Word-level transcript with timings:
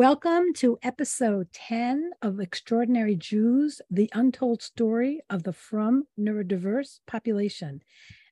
Welcome 0.00 0.54
to 0.54 0.78
episode 0.82 1.52
10 1.52 2.12
of 2.22 2.40
Extraordinary 2.40 3.16
Jews, 3.16 3.82
the 3.90 4.08
untold 4.14 4.62
story 4.62 5.20
of 5.28 5.42
the 5.42 5.52
frum 5.52 6.04
neurodiverse 6.18 7.00
population. 7.06 7.82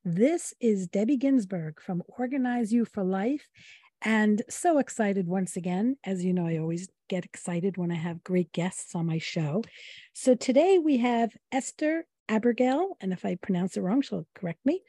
This 0.02 0.54
is 0.62 0.86
Debbie 0.86 1.18
Ginsburg 1.18 1.78
from 1.78 2.02
Organize 2.16 2.72
You 2.72 2.86
for 2.86 3.04
Life. 3.04 3.50
And 4.00 4.40
so 4.48 4.78
excited 4.78 5.28
once 5.28 5.56
again. 5.56 5.98
As 6.04 6.24
you 6.24 6.32
know, 6.32 6.46
I 6.46 6.56
always 6.56 6.88
get 7.10 7.26
excited 7.26 7.76
when 7.76 7.90
I 7.90 7.96
have 7.96 8.24
great 8.24 8.50
guests 8.54 8.94
on 8.94 9.04
my 9.04 9.18
show. 9.18 9.62
So 10.14 10.34
today 10.34 10.78
we 10.78 10.96
have 10.96 11.36
Esther 11.52 12.06
Abergel, 12.30 12.92
and 13.02 13.12
if 13.12 13.26
I 13.26 13.34
pronounce 13.34 13.76
it 13.76 13.82
wrong, 13.82 14.00
she'll 14.00 14.26
correct 14.34 14.64
me, 14.64 14.80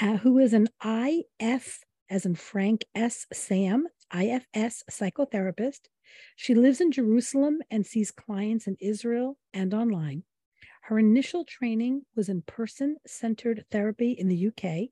uh, 0.00 0.18
who 0.18 0.38
is 0.38 0.52
an 0.52 0.68
IF, 0.84 1.80
as 2.08 2.24
in 2.24 2.36
Frank 2.36 2.84
S. 2.94 3.26
Sam, 3.32 3.88
IFS 4.14 4.84
psychotherapist 4.88 5.88
she 6.36 6.54
lives 6.54 6.80
in 6.80 6.92
Jerusalem 6.92 7.60
and 7.70 7.86
sees 7.86 8.10
clients 8.10 8.66
in 8.66 8.76
Israel 8.80 9.38
and 9.52 9.72
online. 9.72 10.24
Her 10.82 10.98
initial 10.98 11.44
training 11.44 12.02
was 12.16 12.28
in 12.28 12.42
person 12.42 12.96
centered 13.06 13.64
therapy 13.70 14.12
in 14.12 14.28
the 14.28 14.48
UK. 14.48 14.90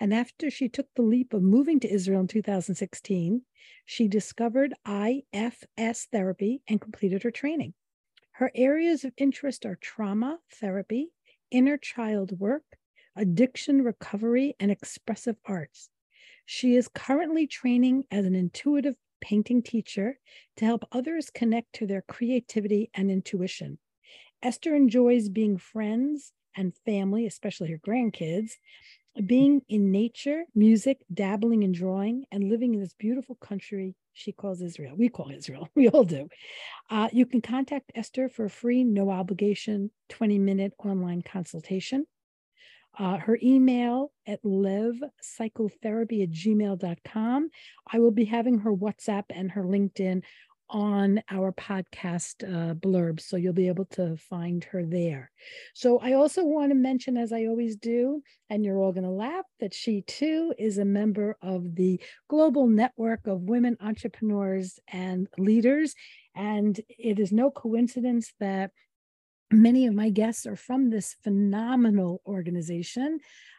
And 0.00 0.12
after 0.12 0.50
she 0.50 0.68
took 0.68 0.88
the 0.94 1.02
leap 1.02 1.32
of 1.32 1.42
moving 1.42 1.78
to 1.80 1.92
Israel 1.92 2.20
in 2.20 2.26
2016, 2.26 3.42
she 3.84 4.08
discovered 4.08 4.74
IFS 4.88 6.06
therapy 6.10 6.62
and 6.66 6.80
completed 6.80 7.22
her 7.22 7.30
training. 7.30 7.74
Her 8.32 8.50
areas 8.54 9.04
of 9.04 9.12
interest 9.18 9.66
are 9.66 9.76
trauma 9.76 10.38
therapy, 10.50 11.10
inner 11.50 11.76
child 11.76 12.40
work, 12.40 12.64
addiction 13.14 13.82
recovery, 13.82 14.54
and 14.58 14.70
expressive 14.70 15.36
arts. 15.44 15.90
She 16.46 16.74
is 16.74 16.88
currently 16.88 17.46
training 17.46 18.04
as 18.10 18.24
an 18.24 18.34
intuitive 18.34 18.96
painting 19.20 19.62
teacher 19.62 20.18
to 20.56 20.64
help 20.64 20.84
others 20.92 21.30
connect 21.30 21.72
to 21.74 21.86
their 21.86 22.02
creativity 22.02 22.90
and 22.94 23.10
intuition. 23.10 23.78
Esther 24.42 24.74
enjoys 24.74 25.28
being 25.28 25.58
friends 25.58 26.32
and 26.56 26.74
family, 26.84 27.26
especially 27.26 27.70
her 27.70 27.78
grandkids, 27.78 28.52
being 29.26 29.62
in 29.68 29.90
nature, 29.90 30.44
music, 30.54 30.98
dabbling 31.12 31.62
in 31.62 31.72
drawing, 31.72 32.24
and 32.32 32.48
living 32.48 32.74
in 32.74 32.80
this 32.80 32.94
beautiful 32.94 33.34
country 33.36 33.94
she 34.12 34.32
calls 34.32 34.60
Israel. 34.60 34.94
We 34.96 35.08
call 35.08 35.30
Israel. 35.30 35.68
We 35.74 35.88
all 35.88 36.04
do. 36.04 36.28
Uh, 36.90 37.08
you 37.12 37.26
can 37.26 37.40
contact 37.40 37.92
Esther 37.94 38.28
for 38.28 38.46
a 38.46 38.50
free, 38.50 38.84
no 38.84 39.10
obligation, 39.10 39.90
20 40.08 40.38
minute 40.38 40.72
online 40.78 41.22
consultation. 41.22 42.06
Uh, 42.98 43.16
her 43.16 43.38
email 43.42 44.12
at 44.26 44.42
levpsychotherapy 44.42 46.22
at 46.22 46.30
gmail.com. 46.30 47.50
I 47.90 47.98
will 47.98 48.10
be 48.10 48.24
having 48.24 48.58
her 48.58 48.72
WhatsApp 48.72 49.24
and 49.30 49.52
her 49.52 49.62
LinkedIn 49.62 50.22
on 50.70 51.20
our 51.30 51.52
podcast 51.52 52.44
uh, 52.44 52.74
blurb, 52.74 53.20
so 53.20 53.36
you'll 53.36 53.52
be 53.52 53.68
able 53.68 53.84
to 53.84 54.16
find 54.16 54.64
her 54.64 54.84
there. 54.84 55.30
So 55.74 55.98
I 55.98 56.12
also 56.12 56.44
want 56.44 56.70
to 56.70 56.76
mention, 56.76 57.16
as 57.16 57.32
I 57.32 57.46
always 57.46 57.76
do, 57.76 58.22
and 58.48 58.64
you're 58.64 58.78
all 58.78 58.92
going 58.92 59.04
to 59.04 59.10
laugh, 59.10 59.44
that 59.58 59.74
she 59.74 60.02
too 60.02 60.54
is 60.58 60.78
a 60.78 60.84
member 60.84 61.36
of 61.42 61.74
the 61.74 62.00
global 62.28 62.66
network 62.68 63.26
of 63.26 63.42
women 63.42 63.76
entrepreneurs 63.80 64.78
and 64.88 65.26
leaders. 65.38 65.94
And 66.34 66.80
it 66.88 67.18
is 67.18 67.32
no 67.32 67.50
coincidence 67.50 68.32
that 68.38 68.70
many 69.52 69.86
of 69.86 69.94
my 69.94 70.10
guests 70.10 70.46
are 70.46 70.56
from 70.56 70.90
this 70.90 71.16
phenomenal 71.22 72.22
organization. 72.26 73.18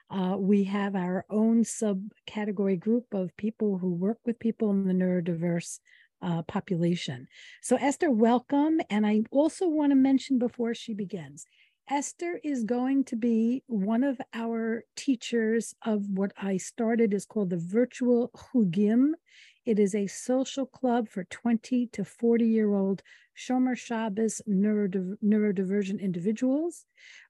Uh, 0.10 0.36
we 0.38 0.66
have 0.66 0.96
our 0.96 1.26
own 1.30 1.64
subcategory 1.64 2.80
group 2.80 3.06
of 3.14 3.36
people 3.38 3.78
who 3.78 3.94
work 3.94 4.20
with 4.26 4.40
people 4.40 4.72
in 4.72 4.88
the 4.88 4.94
neurodiverse 4.94 5.80
uh, 6.22 6.42
population. 6.44 7.28
So, 7.62 7.78
Esther, 7.78 8.12
welcome. 8.12 8.80
And 8.90 9.06
I 9.06 9.24
also 9.32 9.68
want 9.68 9.92
to 9.92 9.96
mention 9.96 10.38
before 10.38 10.74
she 10.74 10.94
begins 10.94 11.46
Esther 11.90 12.40
is 12.44 12.64
going 12.64 13.04
to 13.04 13.16
be 13.16 13.64
one 13.68 14.04
of 14.04 14.20
our 14.34 14.86
teachers 14.96 15.74
of 15.86 16.06
what 16.10 16.32
I 16.42 16.58
started 16.58 17.14
is 17.14 17.26
called 17.26 17.50
the 17.50 17.58
virtual 17.58 18.32
Chugim. 18.36 19.12
It 19.72 19.80
is 19.80 19.96
a 19.96 20.06
social 20.06 20.66
club 20.66 21.08
for 21.08 21.24
20 21.24 21.88
to 21.94 22.04
40 22.04 22.46
year 22.46 22.74
old 22.74 23.02
Shomer 23.38 23.78
Shabbos 23.78 24.42
neurodiv- 24.46 25.16
neurodivergent 25.24 26.02
individuals. 26.02 26.84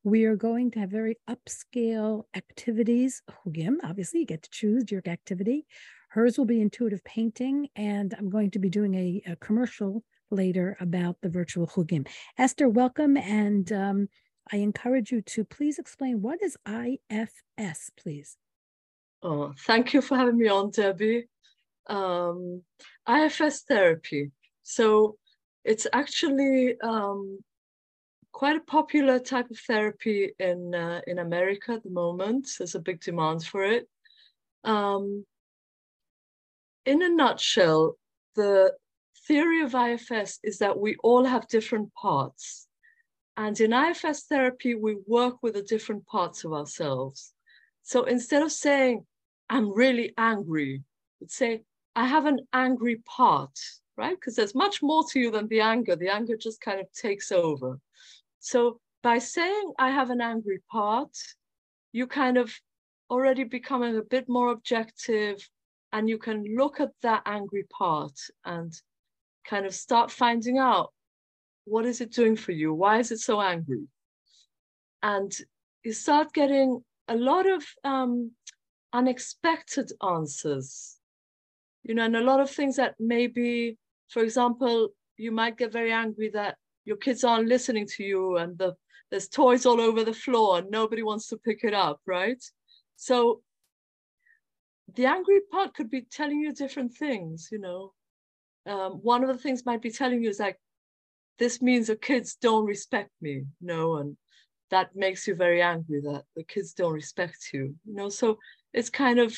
We 0.03 0.25
are 0.25 0.35
going 0.35 0.71
to 0.71 0.79
have 0.79 0.89
very 0.89 1.17
upscale 1.29 2.23
activities. 2.35 3.21
Chugim, 3.29 3.75
obviously, 3.83 4.21
you 4.21 4.25
get 4.25 4.41
to 4.41 4.49
choose 4.49 4.89
your 4.89 5.03
activity. 5.05 5.67
Hers 6.09 6.39
will 6.39 6.45
be 6.45 6.61
intuitive 6.61 7.03
painting, 7.03 7.67
and 7.75 8.15
I'm 8.17 8.31
going 8.31 8.49
to 8.49 8.59
be 8.59 8.71
doing 8.71 8.95
a, 8.95 9.21
a 9.27 9.35
commercial 9.35 10.03
later 10.31 10.77
about 10.79 11.17
the 11.21 11.29
virtual 11.29 11.67
Chugim. 11.67 12.07
Esther, 12.39 12.67
welcome, 12.67 13.17
and 13.17 13.71
um, 13.71 14.09
I 14.51 14.57
encourage 14.57 15.11
you 15.11 15.21
to 15.21 15.43
please 15.43 15.77
explain 15.77 16.23
what 16.23 16.41
is 16.41 16.57
IFS, 16.67 17.91
please. 17.95 18.35
Oh, 19.21 19.53
thank 19.67 19.93
you 19.93 20.01
for 20.01 20.17
having 20.17 20.39
me 20.39 20.47
on, 20.47 20.71
Debbie. 20.71 21.27
Um, 21.91 22.63
IFS 23.07 23.63
therapy. 23.63 24.31
So 24.63 25.17
it's 25.63 25.87
actually 25.91 26.79
um, 26.81 27.39
quite 28.31 28.55
a 28.55 28.61
popular 28.61 29.19
type 29.19 29.49
of 29.51 29.59
therapy 29.59 30.33
in 30.39 30.73
uh, 30.73 31.01
in 31.05 31.19
America 31.19 31.73
at 31.73 31.83
the 31.83 31.89
moment. 31.89 32.47
There's 32.57 32.75
a 32.75 32.79
big 32.79 33.01
demand 33.01 33.43
for 33.43 33.63
it. 33.63 33.87
Um, 34.63 35.25
in 36.85 37.01
a 37.01 37.09
nutshell, 37.09 37.97
the 38.35 38.73
theory 39.27 39.61
of 39.61 39.75
IFS 39.75 40.39
is 40.43 40.59
that 40.59 40.79
we 40.79 40.95
all 41.03 41.25
have 41.25 41.47
different 41.47 41.93
parts. 41.93 42.67
And 43.37 43.59
in 43.59 43.73
IFS 43.73 44.23
therapy, 44.23 44.75
we 44.75 44.97
work 45.07 45.37
with 45.41 45.53
the 45.53 45.63
different 45.63 46.05
parts 46.05 46.43
of 46.43 46.53
ourselves. 46.53 47.33
So 47.83 48.03
instead 48.03 48.41
of 48.43 48.51
saying, 48.51 49.05
I'm 49.49 49.73
really 49.73 50.13
angry, 50.17 50.83
we'd 51.19 51.31
say, 51.31 51.63
I 51.95 52.05
have 52.05 52.25
an 52.25 52.39
angry 52.53 52.97
part 53.05 53.57
right? 53.97 54.19
Because 54.19 54.35
there's 54.35 54.55
much 54.55 54.81
more 54.81 55.03
to 55.11 55.19
you 55.19 55.31
than 55.31 55.47
the 55.47 55.61
anger. 55.61 55.95
The 55.95 56.09
anger 56.09 56.35
just 56.35 56.59
kind 56.59 56.79
of 56.79 56.91
takes 56.91 57.31
over. 57.31 57.79
So 58.39 58.79
by 59.03 59.19
saying 59.19 59.73
I 59.77 59.91
have 59.91 60.09
an 60.09 60.21
angry 60.21 60.59
part, 60.71 61.15
you 61.91 62.07
kind 62.07 62.37
of 62.37 62.51
already 63.09 63.43
becoming 63.43 63.97
a 63.97 64.01
bit 64.01 64.29
more 64.29 64.51
objective 64.51 65.37
and 65.93 66.09
you 66.09 66.17
can 66.17 66.55
look 66.57 66.79
at 66.79 66.91
that 67.03 67.21
angry 67.25 67.65
part 67.69 68.17
and 68.43 68.73
kind 69.45 69.65
of 69.65 69.75
start 69.75 70.09
finding 70.09 70.57
out 70.57 70.93
what 71.65 71.85
is 71.85 72.01
it 72.01 72.11
doing 72.11 72.35
for 72.35 72.53
you? 72.53 72.73
Why 72.73 72.99
is 72.99 73.11
it 73.11 73.19
so 73.19 73.39
angry? 73.39 73.85
And 75.03 75.31
you 75.83 75.93
start 75.93 76.33
getting 76.33 76.83
a 77.07 77.15
lot 77.15 77.47
of 77.47 77.63
um, 77.83 78.31
unexpected 78.93 79.91
answers 80.01 81.00
you 81.83 81.95
know, 81.95 82.05
and 82.05 82.15
a 82.15 82.21
lot 82.21 82.39
of 82.39 82.49
things 82.49 82.75
that 82.75 82.95
maybe, 82.99 83.77
for 84.09 84.23
example, 84.23 84.89
you 85.17 85.31
might 85.31 85.57
get 85.57 85.71
very 85.71 85.91
angry 85.91 86.29
that 86.29 86.57
your 86.85 86.97
kids 86.97 87.23
aren't 87.23 87.47
listening 87.47 87.87
to 87.87 88.03
you 88.03 88.37
and 88.37 88.57
the, 88.57 88.75
there's 89.09 89.27
toys 89.27 89.65
all 89.65 89.79
over 89.81 90.03
the 90.03 90.13
floor 90.13 90.59
and 90.59 90.71
nobody 90.71 91.03
wants 91.03 91.27
to 91.27 91.37
pick 91.37 91.63
it 91.63 91.73
up, 91.73 91.99
right? 92.05 92.43
So 92.95 93.41
the 94.95 95.05
angry 95.05 95.41
part 95.51 95.73
could 95.73 95.89
be 95.89 96.01
telling 96.01 96.39
you 96.39 96.53
different 96.53 96.93
things, 96.93 97.49
you 97.51 97.59
know. 97.59 97.93
Um, 98.65 98.93
one 99.01 99.23
of 99.23 99.29
the 99.29 99.37
things 99.37 99.65
might 99.65 99.81
be 99.81 99.91
telling 99.91 100.23
you 100.23 100.29
is 100.29 100.39
like, 100.39 100.57
this 101.39 101.61
means 101.61 101.87
the 101.87 101.95
kids 101.95 102.35
don't 102.35 102.65
respect 102.65 103.09
me, 103.21 103.31
you 103.31 103.45
know, 103.61 103.97
and 103.97 104.17
that 104.69 104.95
makes 104.95 105.27
you 105.27 105.35
very 105.35 105.61
angry 105.61 106.01
that 106.01 106.23
the 106.35 106.43
kids 106.43 106.73
don't 106.73 106.93
respect 106.93 107.49
you, 107.53 107.75
you 107.85 107.95
know. 107.95 108.09
So 108.09 108.37
it's 108.73 108.89
kind 108.89 109.19
of 109.19 109.35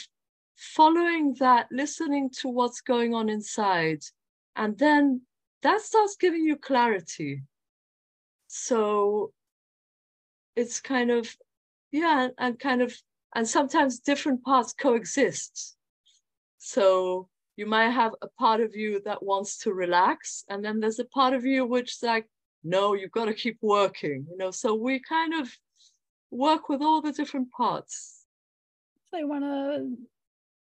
following 0.56 1.36
that, 1.40 1.68
listening 1.72 2.30
to 2.42 2.48
what's 2.48 2.82
going 2.82 3.14
on 3.14 3.30
inside, 3.30 4.02
and 4.56 4.78
then 4.78 5.22
that 5.62 5.82
starts 5.82 6.16
giving 6.16 6.44
you 6.44 6.56
clarity. 6.56 7.42
So 8.48 9.32
it's 10.56 10.80
kind 10.80 11.10
of, 11.10 11.36
yeah, 11.92 12.30
and 12.38 12.60
kind 12.60 12.82
of, 12.82 12.96
and 13.36 13.48
sometimes 13.48 14.00
different 14.00 14.44
parts 14.44 14.74
coexist. 14.74 15.76
So 16.60 17.30
you 17.56 17.66
might 17.66 17.90
have 17.90 18.14
a 18.22 18.28
part 18.40 18.62
of 18.62 18.76
you 18.76 19.02
that 19.06 19.24
wants 19.24 19.58
to 19.60 19.74
relax, 19.74 20.44
and 20.50 20.64
then 20.64 20.80
there's 20.80 21.00
a 21.00 21.06
part 21.06 21.34
of 21.34 21.46
you 21.46 21.66
which 21.66 21.98
like, 22.04 22.28
no, 22.64 22.94
you've 22.94 23.12
got 23.12 23.26
to 23.26 23.34
keep 23.34 23.58
working, 23.62 24.26
you 24.30 24.38
know. 24.38 24.52
So 24.52 24.74
we 24.74 25.00
kind 25.00 25.34
of 25.34 25.50
work 26.32 26.70
with 26.70 26.82
all 26.82 27.02
the 27.02 27.12
different 27.12 27.52
parts. 27.52 28.26
I 29.14 29.24
want 29.24 29.44
to 29.44 29.98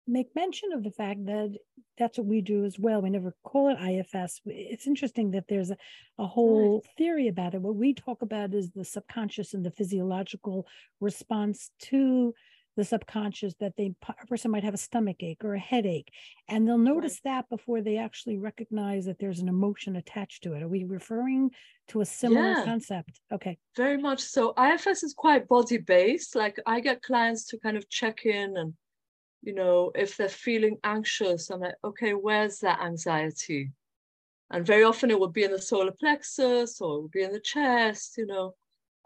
make 0.06 0.34
mention 0.34 0.72
of 0.72 0.82
the 0.82 0.90
fact 0.90 1.24
that 1.26 1.56
that's 1.98 2.18
what 2.18 2.26
we 2.26 2.40
do 2.40 2.64
as 2.64 2.78
well. 2.78 3.02
We 3.02 3.10
never 3.10 3.34
call 3.44 3.68
it 3.68 3.78
IFS. 3.80 4.40
It's 4.46 4.86
interesting 4.86 5.30
that 5.32 5.44
there's 5.48 5.70
a, 5.70 5.76
a 6.18 6.26
whole 6.26 6.82
right. 6.84 6.96
theory 6.96 7.28
about 7.28 7.54
it. 7.54 7.62
What 7.62 7.76
we 7.76 7.94
talk 7.94 8.22
about 8.22 8.54
is 8.54 8.70
the 8.70 8.84
subconscious 8.84 9.54
and 9.54 9.64
the 9.64 9.70
physiological 9.70 10.66
response 11.00 11.70
to 11.82 12.34
the 12.76 12.84
subconscious 12.84 13.54
that 13.60 13.76
they 13.76 13.94
a 14.08 14.26
person 14.26 14.50
might 14.50 14.64
have 14.64 14.74
a 14.74 14.78
stomach 14.78 15.22
ache 15.22 15.44
or 15.44 15.54
a 15.54 15.58
headache 15.58 16.10
and 16.48 16.66
they'll 16.66 16.78
notice 16.78 17.20
right. 17.24 17.36
that 17.36 17.48
before 17.50 17.82
they 17.82 17.98
actually 17.98 18.38
recognize 18.38 19.04
that 19.04 19.18
there's 19.18 19.40
an 19.40 19.48
emotion 19.48 19.96
attached 19.96 20.42
to 20.42 20.54
it 20.54 20.62
are 20.62 20.68
we 20.68 20.84
referring 20.84 21.50
to 21.88 22.00
a 22.00 22.06
similar 22.06 22.52
yeah, 22.52 22.64
concept 22.64 23.20
okay 23.30 23.58
very 23.76 23.98
much 23.98 24.20
so 24.20 24.54
ifs 24.58 25.02
is 25.02 25.14
quite 25.14 25.46
body 25.48 25.76
based 25.76 26.34
like 26.34 26.58
i 26.66 26.80
get 26.80 27.02
clients 27.02 27.46
to 27.46 27.58
kind 27.58 27.76
of 27.76 27.88
check 27.90 28.24
in 28.24 28.56
and 28.56 28.72
you 29.42 29.54
know 29.54 29.90
if 29.94 30.16
they're 30.16 30.28
feeling 30.28 30.78
anxious 30.84 31.50
i'm 31.50 31.60
like 31.60 31.74
okay 31.84 32.14
where's 32.14 32.58
that 32.60 32.80
anxiety? 32.80 33.70
And 34.50 34.66
very 34.66 34.84
often 34.84 35.10
it 35.10 35.18
will 35.18 35.28
be 35.28 35.44
in 35.44 35.50
the 35.50 35.58
solar 35.58 35.92
plexus 35.92 36.80
or 36.82 36.98
it 36.98 37.00
will 37.00 37.08
be 37.08 37.22
in 37.22 37.32
the 37.32 37.40
chest 37.40 38.18
you 38.18 38.26
know. 38.26 38.54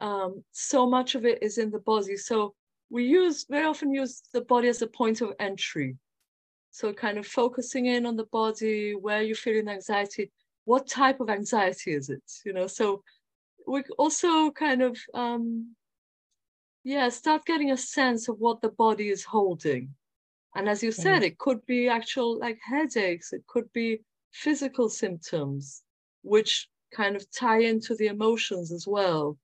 Um, 0.00 0.44
so 0.52 0.86
much 0.86 1.14
of 1.14 1.24
it 1.24 1.38
is 1.40 1.56
in 1.56 1.70
the 1.70 1.78
body. 1.78 2.16
So 2.16 2.54
we 2.90 3.04
use 3.04 3.46
very 3.48 3.64
often 3.64 3.94
use 3.94 4.22
the 4.32 4.40
body 4.42 4.68
as 4.68 4.82
a 4.82 4.86
point 4.86 5.20
of 5.20 5.32
entry. 5.38 5.96
So 6.72 6.92
kind 6.92 7.16
of 7.16 7.26
focusing 7.26 7.86
in 7.86 8.06
on 8.06 8.16
the 8.16 8.26
body 8.26 8.94
where 8.94 9.22
you're 9.22 9.36
feeling 9.36 9.68
anxiety 9.68 10.30
what 10.64 10.88
type 10.88 11.20
of 11.20 11.30
anxiety 11.30 11.92
is 11.92 12.10
it 12.10 12.24
you 12.44 12.52
know? 12.52 12.66
So 12.66 13.02
we 13.66 13.82
also 13.98 14.50
kind 14.50 14.82
of 14.82 14.98
um, 15.14 15.74
yeah 16.84 17.08
start 17.08 17.44
getting 17.46 17.70
a 17.70 17.76
sense 17.76 18.28
of 18.28 18.38
what 18.38 18.60
the 18.60 18.68
body 18.68 19.08
is 19.08 19.24
holding 19.24 19.94
and 20.56 20.68
as 20.68 20.82
you 20.82 20.90
said 20.90 21.22
it 21.22 21.38
could 21.38 21.64
be 21.66 21.88
actual 21.88 22.38
like 22.38 22.58
headaches 22.62 23.32
it 23.32 23.46
could 23.46 23.70
be 23.72 24.00
physical 24.32 24.88
symptoms 24.88 25.82
which 26.22 26.68
kind 26.92 27.16
of 27.16 27.30
tie 27.30 27.60
into 27.60 27.94
the 27.94 28.06
emotions 28.06 28.72
as 28.72 28.86
well. 28.86 29.38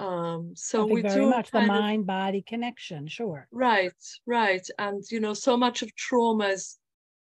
Um 0.00 0.52
so 0.54 0.86
we 0.86 1.02
very 1.02 1.14
do 1.14 1.30
much 1.30 1.50
the 1.50 1.60
mind 1.62 2.06
body 2.06 2.42
connection 2.42 3.06
sure. 3.08 3.48
Right 3.50 4.02
right. 4.26 4.66
And 4.78 5.02
you 5.10 5.20
know 5.20 5.34
so 5.34 5.56
much 5.56 5.82
of 5.82 5.94
trauma 5.94 6.48
is 6.48 6.78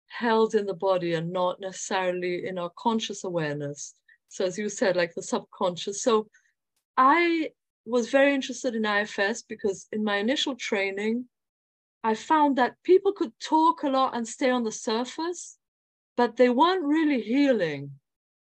held 0.08 0.54
in 0.54 0.66
the 0.66 0.74
body 0.74 1.14
and 1.14 1.32
not 1.32 1.60
necessarily 1.60 2.46
in 2.46 2.58
our 2.58 2.72
conscious 2.78 3.24
awareness. 3.24 3.94
So 4.28 4.44
as 4.44 4.58
you 4.58 4.68
said 4.68 4.96
like 4.96 5.14
the 5.14 5.22
subconscious. 5.22 6.02
So 6.02 6.28
i 6.96 7.50
was 7.86 8.10
very 8.10 8.34
interested 8.34 8.74
in 8.74 8.84
ifs 8.84 9.42
because 9.42 9.86
in 9.92 10.04
my 10.04 10.16
initial 10.16 10.54
training 10.56 11.24
i 12.04 12.14
found 12.14 12.56
that 12.56 12.82
people 12.82 13.12
could 13.12 13.32
talk 13.40 13.82
a 13.82 13.88
lot 13.88 14.16
and 14.16 14.26
stay 14.26 14.50
on 14.50 14.64
the 14.64 14.72
surface 14.72 15.58
but 16.16 16.36
they 16.36 16.48
weren't 16.48 16.84
really 16.84 17.20
healing 17.20 17.90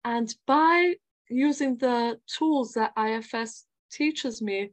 and 0.06 0.34
by 0.46 0.96
using 1.30 1.78
the 1.78 2.20
tools 2.28 2.74
that 2.74 2.94
ifs 2.98 3.66
teaches 3.92 4.42
me, 4.42 4.72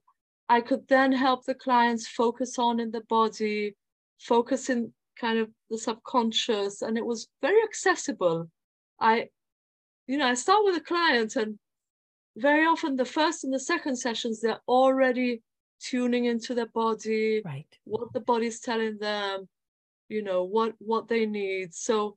I 0.48 0.60
could 0.60 0.88
then 0.88 1.12
help 1.12 1.44
the 1.44 1.54
clients 1.54 2.08
focus 2.08 2.58
on 2.58 2.80
in 2.80 2.90
the 2.90 3.02
body, 3.02 3.76
focus 4.18 4.68
in 4.68 4.92
kind 5.18 5.38
of 5.38 5.50
the 5.68 5.78
subconscious, 5.78 6.82
and 6.82 6.96
it 6.98 7.04
was 7.04 7.28
very 7.40 7.62
accessible. 7.62 8.50
I, 8.98 9.28
you 10.06 10.18
know, 10.18 10.26
I 10.26 10.34
start 10.34 10.64
with 10.64 10.76
a 10.76 10.80
client, 10.80 11.36
and 11.36 11.58
very 12.36 12.66
often 12.66 12.96
the 12.96 13.04
first 13.04 13.44
and 13.44 13.52
the 13.52 13.60
second 13.60 13.96
sessions, 13.96 14.40
they're 14.40 14.60
already 14.66 15.42
tuning 15.80 16.26
into 16.26 16.54
their 16.54 16.66
body, 16.66 17.42
right? 17.44 17.66
What 17.84 18.12
the 18.12 18.20
body's 18.20 18.60
telling 18.60 18.98
them, 18.98 19.48
you 20.08 20.22
know, 20.22 20.44
what 20.44 20.74
what 20.78 21.08
they 21.08 21.26
need. 21.26 21.74
So 21.74 22.16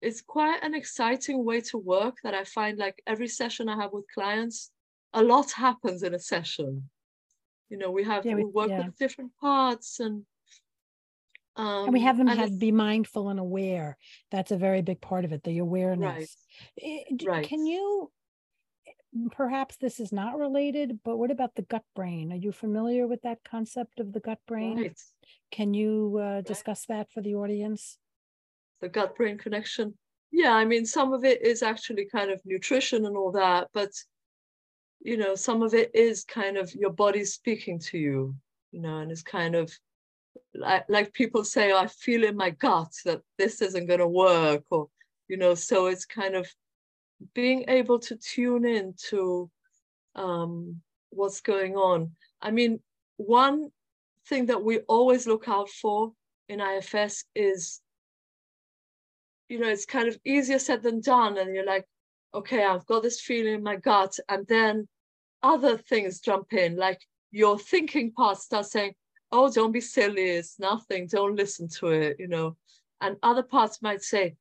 it's 0.00 0.22
quite 0.22 0.62
an 0.62 0.74
exciting 0.74 1.44
way 1.44 1.60
to 1.60 1.78
work 1.78 2.16
that 2.24 2.34
I 2.34 2.44
find 2.44 2.78
like 2.78 3.02
every 3.06 3.28
session 3.28 3.68
I 3.68 3.76
have 3.76 3.92
with 3.92 4.06
clients, 4.12 4.70
a 5.12 5.22
lot 5.22 5.50
happens 5.52 6.02
in 6.02 6.14
a 6.14 6.18
session. 6.18 6.88
You 7.68 7.78
know, 7.78 7.90
we 7.90 8.04
have 8.04 8.24
yeah, 8.24 8.34
we, 8.34 8.44
we 8.44 8.50
work 8.50 8.70
yeah. 8.70 8.86
with 8.86 8.96
different 8.96 9.32
parts 9.40 10.00
and 10.00 10.24
um, 11.56 11.84
and 11.84 11.92
we 11.92 12.00
have 12.00 12.16
them 12.16 12.28
have 12.28 12.58
be 12.58 12.72
mindful 12.72 13.28
and 13.28 13.38
aware. 13.38 13.98
That's 14.30 14.50
a 14.50 14.56
very 14.56 14.82
big 14.82 15.00
part 15.00 15.24
of 15.24 15.32
it, 15.32 15.42
the 15.42 15.58
awareness. 15.58 16.36
Right. 16.82 17.04
Eh, 17.10 17.26
right. 17.26 17.46
Can 17.46 17.66
you 17.66 18.10
perhaps 19.32 19.76
this 19.76 20.00
is 20.00 20.12
not 20.12 20.38
related, 20.38 21.00
but 21.04 21.16
what 21.16 21.30
about 21.30 21.54
the 21.54 21.62
gut 21.62 21.84
brain? 21.94 22.32
Are 22.32 22.36
you 22.36 22.52
familiar 22.52 23.06
with 23.06 23.22
that 23.22 23.38
concept 23.44 24.00
of 24.00 24.12
the 24.12 24.20
gut 24.20 24.38
brain? 24.46 24.78
Right. 24.78 25.00
Can 25.50 25.74
you 25.74 26.18
uh, 26.22 26.40
discuss 26.42 26.86
that 26.86 27.10
for 27.10 27.20
the 27.20 27.34
audience? 27.34 27.98
The 28.80 28.88
gut 28.88 29.16
brain 29.16 29.38
connection. 29.38 29.94
Yeah, 30.30 30.54
I 30.54 30.64
mean, 30.64 30.86
some 30.86 31.12
of 31.12 31.24
it 31.24 31.42
is 31.42 31.62
actually 31.62 32.06
kind 32.06 32.30
of 32.30 32.40
nutrition 32.44 33.04
and 33.04 33.16
all 33.16 33.32
that, 33.32 33.68
but 33.72 33.90
you 35.02 35.16
know, 35.16 35.34
some 35.34 35.62
of 35.62 35.74
it 35.74 35.90
is 35.94 36.24
kind 36.24 36.56
of 36.56 36.72
your 36.74 36.90
body 36.90 37.24
speaking 37.24 37.78
to 37.78 37.98
you, 37.98 38.34
you 38.70 38.80
know, 38.80 38.98
and 38.98 39.10
it's 39.10 39.22
kind 39.22 39.54
of 39.54 39.72
like, 40.54 40.84
like 40.88 41.12
people 41.12 41.42
say, 41.42 41.72
oh, 41.72 41.78
I 41.78 41.86
feel 41.86 42.24
in 42.24 42.36
my 42.36 42.50
gut 42.50 42.92
that 43.04 43.22
this 43.38 43.62
isn't 43.62 43.86
going 43.86 44.00
to 44.00 44.06
work, 44.06 44.64
or, 44.70 44.88
you 45.28 45.36
know, 45.36 45.54
so 45.54 45.86
it's 45.86 46.04
kind 46.04 46.34
of 46.34 46.46
being 47.34 47.64
able 47.68 47.98
to 47.98 48.16
tune 48.16 48.64
in 48.64 48.94
to 49.10 49.50
um, 50.14 50.80
what's 51.10 51.40
going 51.40 51.76
on. 51.76 52.12
I 52.40 52.50
mean, 52.50 52.80
one 53.16 53.70
thing 54.26 54.46
that 54.46 54.62
we 54.62 54.78
always 54.80 55.26
look 55.26 55.48
out 55.48 55.68
for 55.68 56.12
in 56.48 56.60
IFS 56.60 57.24
is, 57.34 57.80
you 59.48 59.58
know, 59.58 59.68
it's 59.68 59.86
kind 59.86 60.08
of 60.08 60.18
easier 60.24 60.58
said 60.58 60.82
than 60.82 61.00
done. 61.00 61.38
And 61.38 61.54
you're 61.54 61.66
like, 61.66 61.86
okay, 62.34 62.64
I've 62.64 62.86
got 62.86 63.02
this 63.02 63.20
feeling 63.20 63.54
in 63.54 63.62
my 63.62 63.76
gut. 63.76 64.16
And 64.28 64.46
then 64.46 64.88
other 65.42 65.76
things 65.76 66.20
jump 66.20 66.52
in, 66.52 66.76
like 66.76 67.00
your 67.30 67.58
thinking 67.58 68.12
part 68.12 68.38
starts 68.38 68.72
saying, 68.72 68.94
oh, 69.32 69.50
don't 69.50 69.72
be 69.72 69.80
silly, 69.80 70.30
it's 70.30 70.58
nothing, 70.58 71.06
don't 71.06 71.36
listen 71.36 71.68
to 71.68 71.88
it, 71.88 72.16
you 72.18 72.28
know. 72.28 72.56
And 73.00 73.16
other 73.22 73.42
parts 73.42 73.80
might 73.80 74.02
say, 74.02 74.36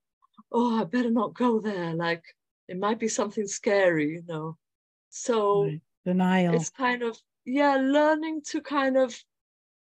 oh, 0.51 0.81
I 0.81 0.83
better 0.83 1.11
not 1.11 1.33
go 1.33 1.59
there. 1.59 1.93
Like 1.93 2.23
it 2.69 2.77
might 2.77 2.99
be 2.99 3.07
something 3.07 3.47
scary, 3.47 4.11
you 4.11 4.23
know. 4.27 4.55
So 5.09 5.63
right. 5.63 5.81
denial. 6.05 6.53
It's 6.53 6.69
kind 6.69 7.01
of, 7.01 7.17
yeah, 7.43 7.75
learning 7.75 8.41
to 8.51 8.61
kind 8.61 8.95
of, 8.95 9.15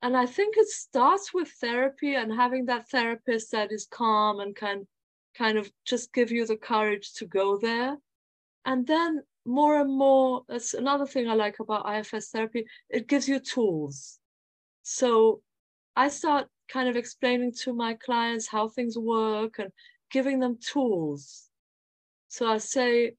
and 0.03 0.15
I 0.15 0.27
think 0.27 0.55
it 0.55 0.67
starts 0.67 1.33
with 1.33 1.49
therapy 1.59 2.13
and 2.13 2.31
having 2.31 2.65
that 2.67 2.87
therapist 2.89 3.51
that 3.51 3.71
is 3.71 3.87
calm 3.89 4.39
and 4.39 4.55
can 4.55 4.87
kind 5.35 5.57
of 5.57 5.71
just 5.83 6.13
give 6.13 6.31
you 6.31 6.45
the 6.45 6.57
courage 6.57 7.13
to 7.15 7.25
go 7.25 7.57
there. 7.57 7.97
And 8.65 8.85
then 8.85 9.23
more 9.45 9.81
and 9.81 9.91
more, 9.91 10.43
that's 10.47 10.75
another 10.75 11.07
thing 11.07 11.27
I 11.27 11.33
like 11.33 11.59
about 11.59 11.89
IFS 11.89 12.29
therapy, 12.29 12.67
it 12.87 13.07
gives 13.07 13.27
you 13.27 13.39
tools. 13.39 14.19
So 14.83 15.41
I 15.95 16.09
start 16.09 16.47
kind 16.71 16.87
of 16.87 16.95
explaining 16.95 17.53
to 17.63 17.73
my 17.73 17.95
clients 17.95 18.47
how 18.47 18.67
things 18.67 18.95
work 18.95 19.57
and 19.57 19.71
giving 20.11 20.39
them 20.39 20.59
tools. 20.61 21.48
So 22.29 22.47
I 22.47 22.59
say, 22.59 23.15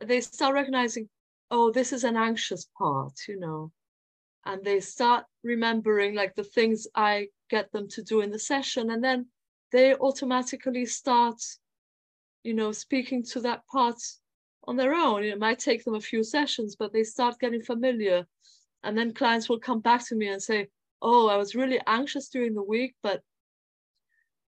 they 0.00 0.20
start 0.20 0.54
recognizing, 0.54 1.08
oh, 1.50 1.70
this 1.70 1.92
is 1.92 2.02
an 2.02 2.16
anxious 2.16 2.66
part, 2.76 3.12
you 3.28 3.38
know, 3.38 3.70
and 4.44 4.64
they 4.64 4.80
start 4.80 5.24
remembering 5.44 6.14
like 6.14 6.34
the 6.34 6.44
things 6.44 6.88
I 6.94 7.28
get 7.50 7.70
them 7.72 7.88
to 7.88 8.02
do 8.02 8.22
in 8.22 8.30
the 8.30 8.38
session. 8.38 8.90
And 8.90 9.04
then 9.04 9.26
they 9.70 9.94
automatically 9.94 10.86
start, 10.86 11.40
you 12.42 12.54
know, 12.54 12.72
speaking 12.72 13.22
to 13.24 13.40
that 13.40 13.66
part 13.66 14.00
on 14.64 14.76
their 14.76 14.94
own. 14.94 15.24
It 15.24 15.38
might 15.38 15.58
take 15.58 15.84
them 15.84 15.94
a 15.94 16.00
few 16.00 16.24
sessions, 16.24 16.74
but 16.74 16.92
they 16.92 17.04
start 17.04 17.38
getting 17.38 17.62
familiar. 17.62 18.26
And 18.82 18.96
then 18.96 19.12
clients 19.14 19.48
will 19.48 19.60
come 19.60 19.80
back 19.80 20.06
to 20.08 20.16
me 20.16 20.28
and 20.28 20.42
say, 20.42 20.68
Oh, 21.02 21.28
I 21.28 21.36
was 21.36 21.54
really 21.54 21.80
anxious 21.86 22.28
during 22.28 22.54
the 22.54 22.62
week, 22.62 22.94
but 23.02 23.22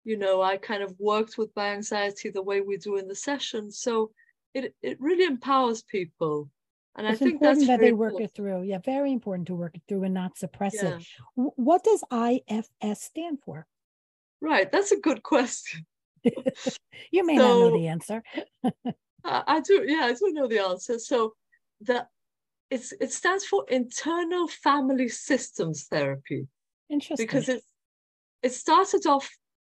you 0.05 0.17
know, 0.17 0.43
I 0.43 0.57
kind 0.57 0.83
of 0.83 0.95
worked 0.99 1.39
with 1.39 1.51
my 1.57 1.71
anxiety 1.71 2.31
the 2.31 2.43
way 2.43 2.61
we 2.61 2.77
do 2.77 2.97
in 2.97 3.09
the 3.09 3.15
session. 3.15 3.71
So 3.71 4.11
it 4.55 4.75
it 4.83 5.01
really 5.01 5.25
empowers 5.25 5.83
people. 5.83 6.51
And 6.97 7.07
it's 7.07 7.17
I 7.17 7.25
think 7.25 7.35
important 7.35 7.61
that's 7.61 7.69
that 7.69 7.81
they 7.81 7.93
work 7.93 8.21
it 8.21 8.33
through. 8.35 8.63
Yeah, 8.65 8.79
very 8.79 9.13
important 9.13 9.47
to 9.49 9.55
work 9.55 9.77
it 9.77 9.83
through 9.89 10.05
and 10.05 10.15
not 10.15 10.37
suppress 10.37 10.75
yeah. 10.75 10.99
it. 10.99 11.07
What 11.35 11.85
does 11.85 12.03
IFS 12.13 13.03
stand 13.03 13.39
for? 13.45 13.67
Right, 14.41 14.71
that's 14.71 14.91
a 14.91 14.99
good 14.99 15.23
question. 15.23 15.87
you 16.25 17.25
may 17.25 17.37
so, 17.37 17.43
not 17.43 17.59
know 17.59 17.79
the 17.79 17.89
answer. 17.89 18.23
I, 19.25 19.43
I 19.47 19.61
do, 19.61 19.85
yeah, 19.87 20.07
I 20.07 20.15
do 20.15 20.33
know 20.33 20.49
the 20.49 20.59
answer. 20.59 20.99
So 20.99 21.35
the 21.81 22.07
it's 22.71 22.93
it 23.01 23.13
stands 23.13 23.45
for 23.45 23.65
internal 23.69 24.49
family 24.49 25.09
systems 25.09 25.85
therapy. 25.85 26.47
Interesting. 26.89 27.27
Because 27.27 27.49
it 27.49 27.63
it 28.43 28.53
started 28.53 29.07
off 29.07 29.31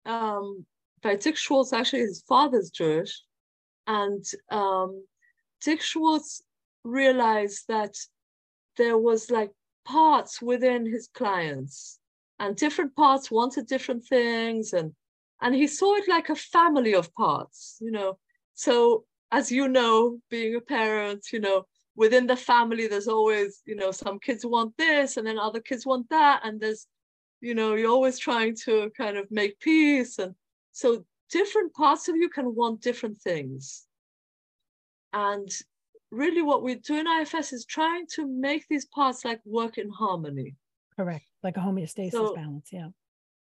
um, 0.06 0.64
by 1.02 1.16
Dick 1.16 1.36
Schwartz. 1.36 1.72
Actually, 1.72 2.02
his 2.02 2.22
father's 2.28 2.70
Jewish, 2.70 3.22
and 3.86 4.24
um, 4.50 5.04
Dick 5.60 5.80
Schwartz 5.80 6.42
realized 6.84 7.64
that 7.68 7.94
there 8.76 8.98
was 8.98 9.30
like 9.30 9.50
parts 9.84 10.40
within 10.40 10.86
his 10.86 11.08
clients 11.14 11.98
and 12.38 12.56
different 12.56 12.94
parts 12.96 13.30
wanted 13.30 13.66
different 13.66 14.04
things 14.04 14.72
and 14.72 14.92
and 15.42 15.54
he 15.54 15.66
saw 15.66 15.94
it 15.94 16.08
like 16.08 16.30
a 16.30 16.36
family 16.36 16.94
of 16.94 17.12
parts 17.14 17.76
you 17.80 17.90
know 17.90 18.18
so 18.54 19.04
as 19.30 19.52
you 19.52 19.68
know 19.68 20.18
being 20.30 20.54
a 20.54 20.60
parent 20.60 21.26
you 21.32 21.40
know 21.40 21.64
within 21.96 22.26
the 22.26 22.36
family 22.36 22.86
there's 22.86 23.08
always 23.08 23.62
you 23.66 23.76
know 23.76 23.90
some 23.90 24.18
kids 24.18 24.44
want 24.44 24.74
this 24.78 25.16
and 25.16 25.26
then 25.26 25.38
other 25.38 25.60
kids 25.60 25.86
want 25.86 26.08
that 26.08 26.40
and 26.44 26.60
there's 26.60 26.86
you 27.44 27.54
know 27.54 27.74
you're 27.74 27.90
always 27.90 28.18
trying 28.18 28.56
to 28.64 28.90
kind 28.96 29.16
of 29.16 29.30
make 29.30 29.60
peace 29.60 30.18
and 30.18 30.34
so 30.72 31.04
different 31.30 31.72
parts 31.74 32.08
of 32.08 32.16
you 32.16 32.28
can 32.28 32.54
want 32.54 32.80
different 32.80 33.18
things. 33.18 33.86
And 35.12 35.48
really 36.10 36.42
what 36.42 36.62
we 36.62 36.76
do 36.76 36.96
in 36.96 37.06
ifs 37.06 37.52
is 37.52 37.64
trying 37.64 38.06
to 38.14 38.26
make 38.26 38.64
these 38.68 38.86
parts 38.86 39.24
like 39.24 39.40
work 39.44 39.78
in 39.78 39.90
harmony. 39.90 40.56
Correct 40.96 41.26
like 41.42 41.56
a 41.56 41.60
homeostasis 41.60 42.12
so, 42.12 42.34
balance 42.34 42.70
yeah. 42.72 42.88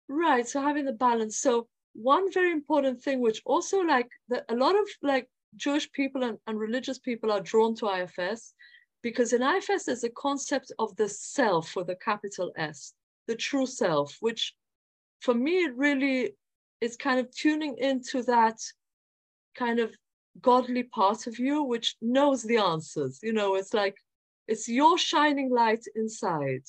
Right 0.07 0.48
so 0.48 0.62
having 0.62 0.86
the 0.86 0.93
balance. 0.93 1.38
So 1.38 1.67
one 1.93 2.31
very 2.31 2.51
important 2.51 3.01
thing 3.01 3.19
which 3.19 3.41
also 3.45 3.81
like 3.81 4.10
a 4.48 4.55
lot 4.55 4.75
of 4.75 4.88
like 5.01 5.27
jewish 5.57 5.91
people 5.91 6.24
and, 6.24 6.38
and 6.48 6.57
religious 6.57 7.00
people 7.00 7.29
are 7.29 7.41
drawn 7.41 7.75
to 7.75 7.86
ifs 8.03 8.53
because 9.01 9.33
in 9.33 9.41
ifs 9.41 9.83
there's 9.86 10.05
a 10.05 10.10
concept 10.12 10.71
of 10.79 10.95
the 10.95 11.10
self 11.10 11.75
with 11.75 11.89
a 11.89 11.95
capital 11.95 12.53
s 12.55 12.93
the 13.27 13.35
true 13.35 13.65
self, 13.65 14.17
which 14.19 14.53
for 15.21 15.33
me, 15.33 15.63
it 15.63 15.75
really 15.75 16.35
is 16.81 16.97
kind 16.97 17.19
of 17.19 17.31
tuning 17.31 17.77
into 17.77 18.23
that 18.23 18.57
kind 19.55 19.79
of 19.79 19.93
godly 20.41 20.83
part 20.83 21.27
of 21.27 21.37
you, 21.39 21.63
which 21.63 21.95
knows 22.01 22.43
the 22.43 22.57
answers. 22.57 23.19
You 23.21 23.33
know, 23.33 23.55
it's 23.55 23.73
like, 23.73 23.95
it's 24.47 24.67
your 24.67 24.97
shining 24.97 25.49
light 25.51 25.83
inside. 25.95 26.63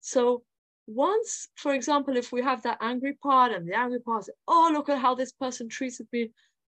So 0.00 0.42
once, 0.86 1.48
for 1.54 1.72
example, 1.72 2.16
if 2.16 2.32
we 2.32 2.42
have 2.42 2.62
that 2.62 2.78
angry 2.80 3.14
part 3.22 3.52
and 3.52 3.66
the 3.66 3.74
angry 3.74 4.00
part, 4.00 4.26
oh, 4.46 4.70
look 4.72 4.88
at 4.88 4.98
how 4.98 5.14
this 5.14 5.32
person 5.32 5.68
treated 5.68 6.06
me. 6.12 6.32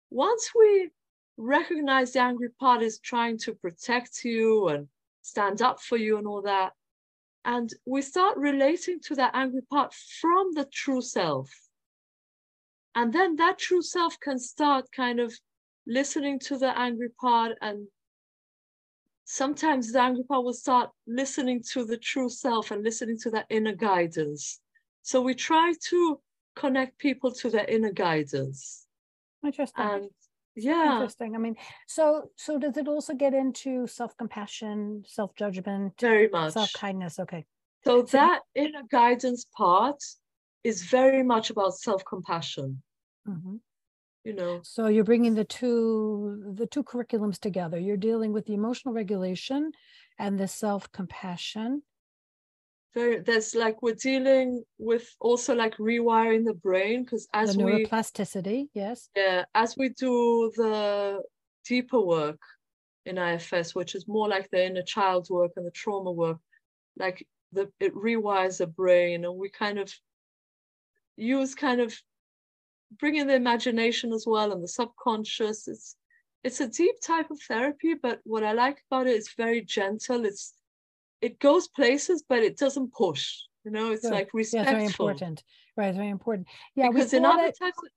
Once 0.09 0.51
we 0.57 0.89
recognize 1.37 2.13
the 2.13 2.19
angry 2.19 2.49
part 2.59 2.81
is 2.81 2.99
trying 2.99 3.37
to 3.37 3.53
protect 3.53 4.23
you 4.23 4.69
and 4.69 4.87
stand 5.21 5.61
up 5.61 5.79
for 5.79 5.97
you 5.97 6.17
and 6.17 6.27
all 6.27 6.41
that, 6.41 6.73
and 7.47 7.73
we 7.85 8.01
start 8.01 8.37
relating 8.37 8.99
to 8.99 9.15
that 9.15 9.31
angry 9.33 9.61
part 9.61 9.93
from 9.93 10.51
the 10.53 10.65
true 10.65 11.01
self. 11.01 11.49
And 12.93 13.13
then 13.13 13.37
that 13.37 13.57
true 13.57 13.81
self 13.81 14.19
can 14.19 14.37
start 14.37 14.91
kind 14.91 15.21
of 15.21 15.33
listening 15.87 16.39
to 16.39 16.57
the 16.57 16.77
angry 16.77 17.07
part. 17.09 17.53
And 17.61 17.87
sometimes 19.23 19.93
the 19.93 20.01
angry 20.01 20.25
part 20.25 20.43
will 20.43 20.53
start 20.53 20.89
listening 21.07 21.63
to 21.71 21.85
the 21.85 21.97
true 21.97 22.29
self 22.29 22.71
and 22.71 22.83
listening 22.83 23.17
to 23.19 23.29
that 23.31 23.45
inner 23.49 23.75
guidance. 23.75 24.59
So 25.03 25.21
we 25.21 25.33
try 25.33 25.73
to 25.89 26.19
connect 26.53 26.97
people 26.97 27.31
to 27.31 27.49
their 27.49 27.65
inner 27.65 27.93
guidance. 27.93 28.87
Interesting. 29.45 29.85
And 29.85 30.09
yeah. 30.57 30.93
Interesting 30.95 31.35
i 31.35 31.39
mean 31.39 31.55
so 31.87 32.29
so 32.35 32.57
does 32.57 32.75
it 32.77 32.87
also 32.87 33.13
get 33.13 33.33
into 33.33 33.87
self-compassion 33.87 35.03
self-judgment 35.05 35.93
very 35.99 36.27
much. 36.29 36.53
self-kindness? 36.53 37.19
Okay. 37.19 37.45
So 37.85 38.01
that 38.01 38.41
inner 38.55 38.83
guidance 38.91 39.45
part 39.55 40.01
is 40.63 40.83
very 40.83 41.23
much 41.23 41.49
about 41.51 41.77
self-compassion. 41.77 42.81
Mm-hmm. 43.29 43.55
you 44.23 44.33
know? 44.33 44.59
So 44.63 44.87
you're 44.87 45.03
bringing 45.03 45.35
the 45.35 45.45
two 45.45 46.53
the 46.55 46.65
two 46.65 46.83
curriculums 46.83 47.39
together. 47.39 47.77
You're 47.79 47.97
dealing 47.97 48.33
with 48.33 48.45
the 48.45 48.53
emotional 48.53 48.93
regulation 48.93 49.71
and 50.19 50.37
the 50.37 50.47
self-compassion 50.47 51.83
very 52.97 53.19
there's 53.19 53.53
like 53.53 53.81
we're 53.81 54.03
dealing 54.11 54.63
with 54.79 55.07
also 55.19 55.53
like 55.53 55.75
rewiring 55.77 56.43
the 56.45 56.59
brain 56.67 57.03
because 57.03 57.27
as 57.33 57.55
the 57.55 57.63
we 57.63 57.71
neuroplasticity 57.71 58.69
yes. 58.73 59.09
Yeah 59.15 59.45
as 59.53 59.75
we 59.77 59.89
do 59.89 60.51
the 60.55 61.21
deeper 61.65 62.01
work 62.01 62.41
in 63.05 63.17
ifs 63.17 63.75
which 63.75 63.93
is 63.95 64.07
more 64.07 64.27
like 64.27 64.49
the 64.49 64.65
inner 64.65 64.81
child 64.81 65.27
work 65.29 65.51
and 65.55 65.65
the 65.65 65.71
trauma 65.71 66.11
work 66.11 66.39
like 66.97 67.25
the 67.51 67.69
it 67.79 67.93
rewires 67.95 68.57
the 68.57 68.67
brain 68.67 69.25
and 69.25 69.35
we 69.35 69.49
kind 69.49 69.77
of 69.79 69.89
use 71.15 71.53
kind 71.55 71.81
of 71.81 71.93
bring 72.99 73.15
in 73.15 73.27
the 73.27 73.35
imagination 73.35 74.13
as 74.13 74.25
well 74.25 74.51
and 74.51 74.63
the 74.63 74.67
subconscious. 74.67 75.67
It's 75.67 75.95
it's 76.43 76.61
a 76.61 76.67
deep 76.67 76.95
type 77.03 77.29
of 77.31 77.39
therapy 77.47 77.93
but 78.05 78.19
what 78.23 78.43
i 78.43 78.53
like 78.53 78.79
about 78.89 79.07
it 79.07 79.17
is 79.21 79.41
very 79.45 79.61
gentle. 79.61 80.25
It's 80.25 80.53
it 81.21 81.39
goes 81.39 81.67
places, 81.67 82.23
but 82.27 82.39
it 82.39 82.57
doesn't 82.57 82.93
push. 82.93 83.35
You 83.63 83.71
know, 83.71 83.91
it's 83.91 84.03
Good. 84.03 84.11
like 84.11 84.29
respectful. 84.33 84.71
Yeah, 84.71 84.77
very 84.77 84.85
important. 84.85 85.43
Right, 85.75 85.93
very 85.93 86.09
important. 86.09 86.47
Yeah, 86.75 86.89
because 86.89 87.13
in 87.13 87.25
other 87.25 87.51
types. 87.51 87.77
Of, 87.83 87.89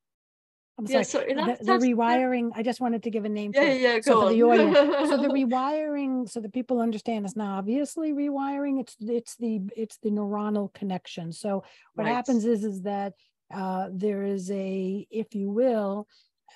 I'm 0.78 0.86
sorry. 0.86 0.98
Yeah, 0.98 1.02
so 1.02 1.18
the, 1.60 1.78
the 1.78 1.86
rewiring, 1.86 2.50
I 2.54 2.62
just 2.62 2.80
wanted 2.80 3.02
to 3.02 3.10
give 3.10 3.24
a 3.24 3.28
name 3.28 3.52
yeah, 3.54 3.62
it. 3.62 3.80
Yeah, 3.80 4.00
so 4.00 4.22
for 4.22 4.32
the 4.32 4.42
audience. 4.42 4.76
so 5.10 5.16
the 5.18 5.28
rewiring, 5.40 6.28
so 6.28 6.40
that 6.40 6.52
people 6.52 6.80
understand 6.80 7.26
is 7.26 7.36
not 7.36 7.58
obviously 7.58 8.12
rewiring. 8.12 8.80
It's 8.80 8.96
it's 9.00 9.36
the 9.36 9.60
it's 9.76 9.98
the 9.98 10.10
neuronal 10.10 10.72
connection. 10.72 11.32
So 11.32 11.64
what 11.94 12.04
right. 12.04 12.14
happens 12.14 12.44
is 12.46 12.64
is 12.64 12.82
that 12.82 13.12
uh, 13.52 13.88
there 13.92 14.22
is 14.22 14.50
a, 14.50 15.06
if 15.10 15.34
you 15.34 15.50
will, 15.50 16.06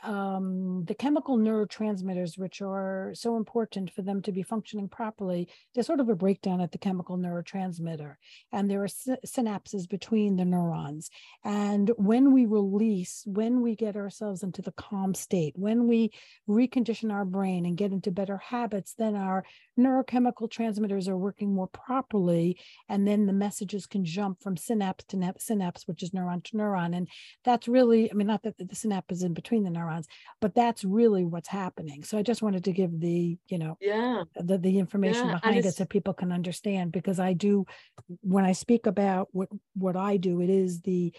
um, 0.03 0.85
the 0.87 0.95
chemical 0.95 1.39
neurotransmitters, 1.39 2.37
which 2.37 2.61
are 2.61 3.13
so 3.15 3.37
important 3.37 3.91
for 3.93 4.03
them 4.03 4.21
to 4.23 4.33
be 4.33 4.43
functioning 4.43 4.89
properly, 4.89 5.49
there's 5.75 5.87
sort 5.87 6.01
of 6.01 6.09
a 6.09 6.15
breakdown 6.15 6.61
at 6.61 6.73
the 6.73 6.79
chemical 6.79 7.17
neurotransmitter. 7.17 8.17
And 8.53 8.71
there 8.71 8.83
are 8.83 8.89
sy- 8.89 9.17
synapses 9.27 9.89
between 9.89 10.37
the 10.37 10.45
neurons. 10.45 11.11
And 11.45 11.91
when 11.97 12.33
we 12.33 12.45
release, 12.45 13.23
when 13.27 13.63
we 13.63 13.77
get 13.77 13.97
ourselves 13.97 14.43
into 14.43 14.63
the 14.63 14.73
calm 14.73 15.15
state, 15.15 15.55
when 15.57 15.87
we 15.87 16.13
recondition 16.49 17.13
our 17.13 17.25
brain 17.25 17.65
and 17.65 17.77
get 17.77 17.93
into 17.93 18.11
better 18.11 18.39
habits, 18.39 18.95
then 18.99 19.15
our 19.15 19.45
neurochemical 19.79 20.51
transmitters 20.51 21.09
are 21.09 21.17
working 21.17 21.55
more 21.55 21.69
properly. 21.69 22.59
And 22.89 23.07
then 23.07 23.27
the 23.27 23.33
messages 23.33 23.87
can 23.87 24.05
jump 24.05 24.43
from 24.43 24.57
synapse 24.57 25.05
to 25.09 25.35
synapse, 25.39 25.87
which 25.87 26.03
is 26.03 26.11
neuron 26.11 26.43
to 26.45 26.57
neuron. 26.57 26.97
And 26.97 27.09
that's 27.45 27.69
really, 27.69 28.11
I 28.11 28.15
mean, 28.15 28.27
not 28.27 28.43
that 28.43 28.59
the 28.59 28.75
synapse 28.75 29.15
is 29.15 29.23
in 29.23 29.35
between 29.35 29.65
the 29.65 29.71
neurons 29.71 29.84
neurons 29.85 30.07
but 30.41 30.55
that's 30.55 30.85
really 30.85 31.25
what's 31.25 31.49
happening 31.49 32.03
so 32.03 32.19
i 32.19 32.23
just 32.23 32.43
wanted 32.43 32.65
to 32.65 32.73
give 32.73 33.01
the 33.01 33.39
you 33.49 33.59
know 33.59 33.77
yeah 33.81 34.23
the, 34.37 34.59
the 34.59 34.79
information 34.79 35.29
yeah, 35.29 35.35
behind 35.35 35.65
it 35.65 35.75
so 35.75 35.85
people 35.85 36.15
can 36.15 36.33
understand 36.33 36.93
because 36.93 37.19
i 37.21 37.33
do 37.33 37.65
when 38.21 38.45
i 38.45 38.53
speak 38.53 38.87
about 38.87 39.29
what 39.33 39.49
what 39.75 39.97
i 39.97 40.17
do 40.17 40.41
it 40.41 40.51
is 40.51 40.81
the 40.83 41.13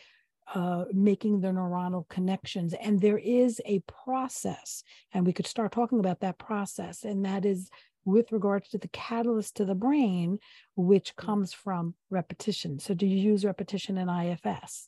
uh, 0.53 0.85
making 0.93 1.41
the 1.41 1.47
neuronal 1.47 2.07
connections. 2.07 2.75
And 2.75 3.01
there 3.01 3.17
is 3.17 3.59
a 3.65 3.79
process, 4.05 4.83
and 5.11 5.25
we 5.25 5.33
could 5.33 5.47
start 5.47 5.71
talking 5.71 5.99
about 5.99 6.19
that 6.19 6.37
process, 6.37 7.03
and 7.03 7.25
that 7.25 7.45
is 7.45 7.69
with 8.05 8.31
regards 8.31 8.69
to 8.69 8.77
the 8.77 8.87
catalyst 8.89 9.55
to 9.57 9.65
the 9.65 9.75
brain, 9.75 10.37
which 10.75 11.15
mm. 11.15 11.25
comes 11.25 11.51
from 11.51 11.95
repetition. 12.11 12.79
So, 12.79 12.93
do 12.93 13.07
you 13.07 13.17
use 13.17 13.43
repetition 13.43 13.97
in 13.97 14.07
IFS? 14.07 14.87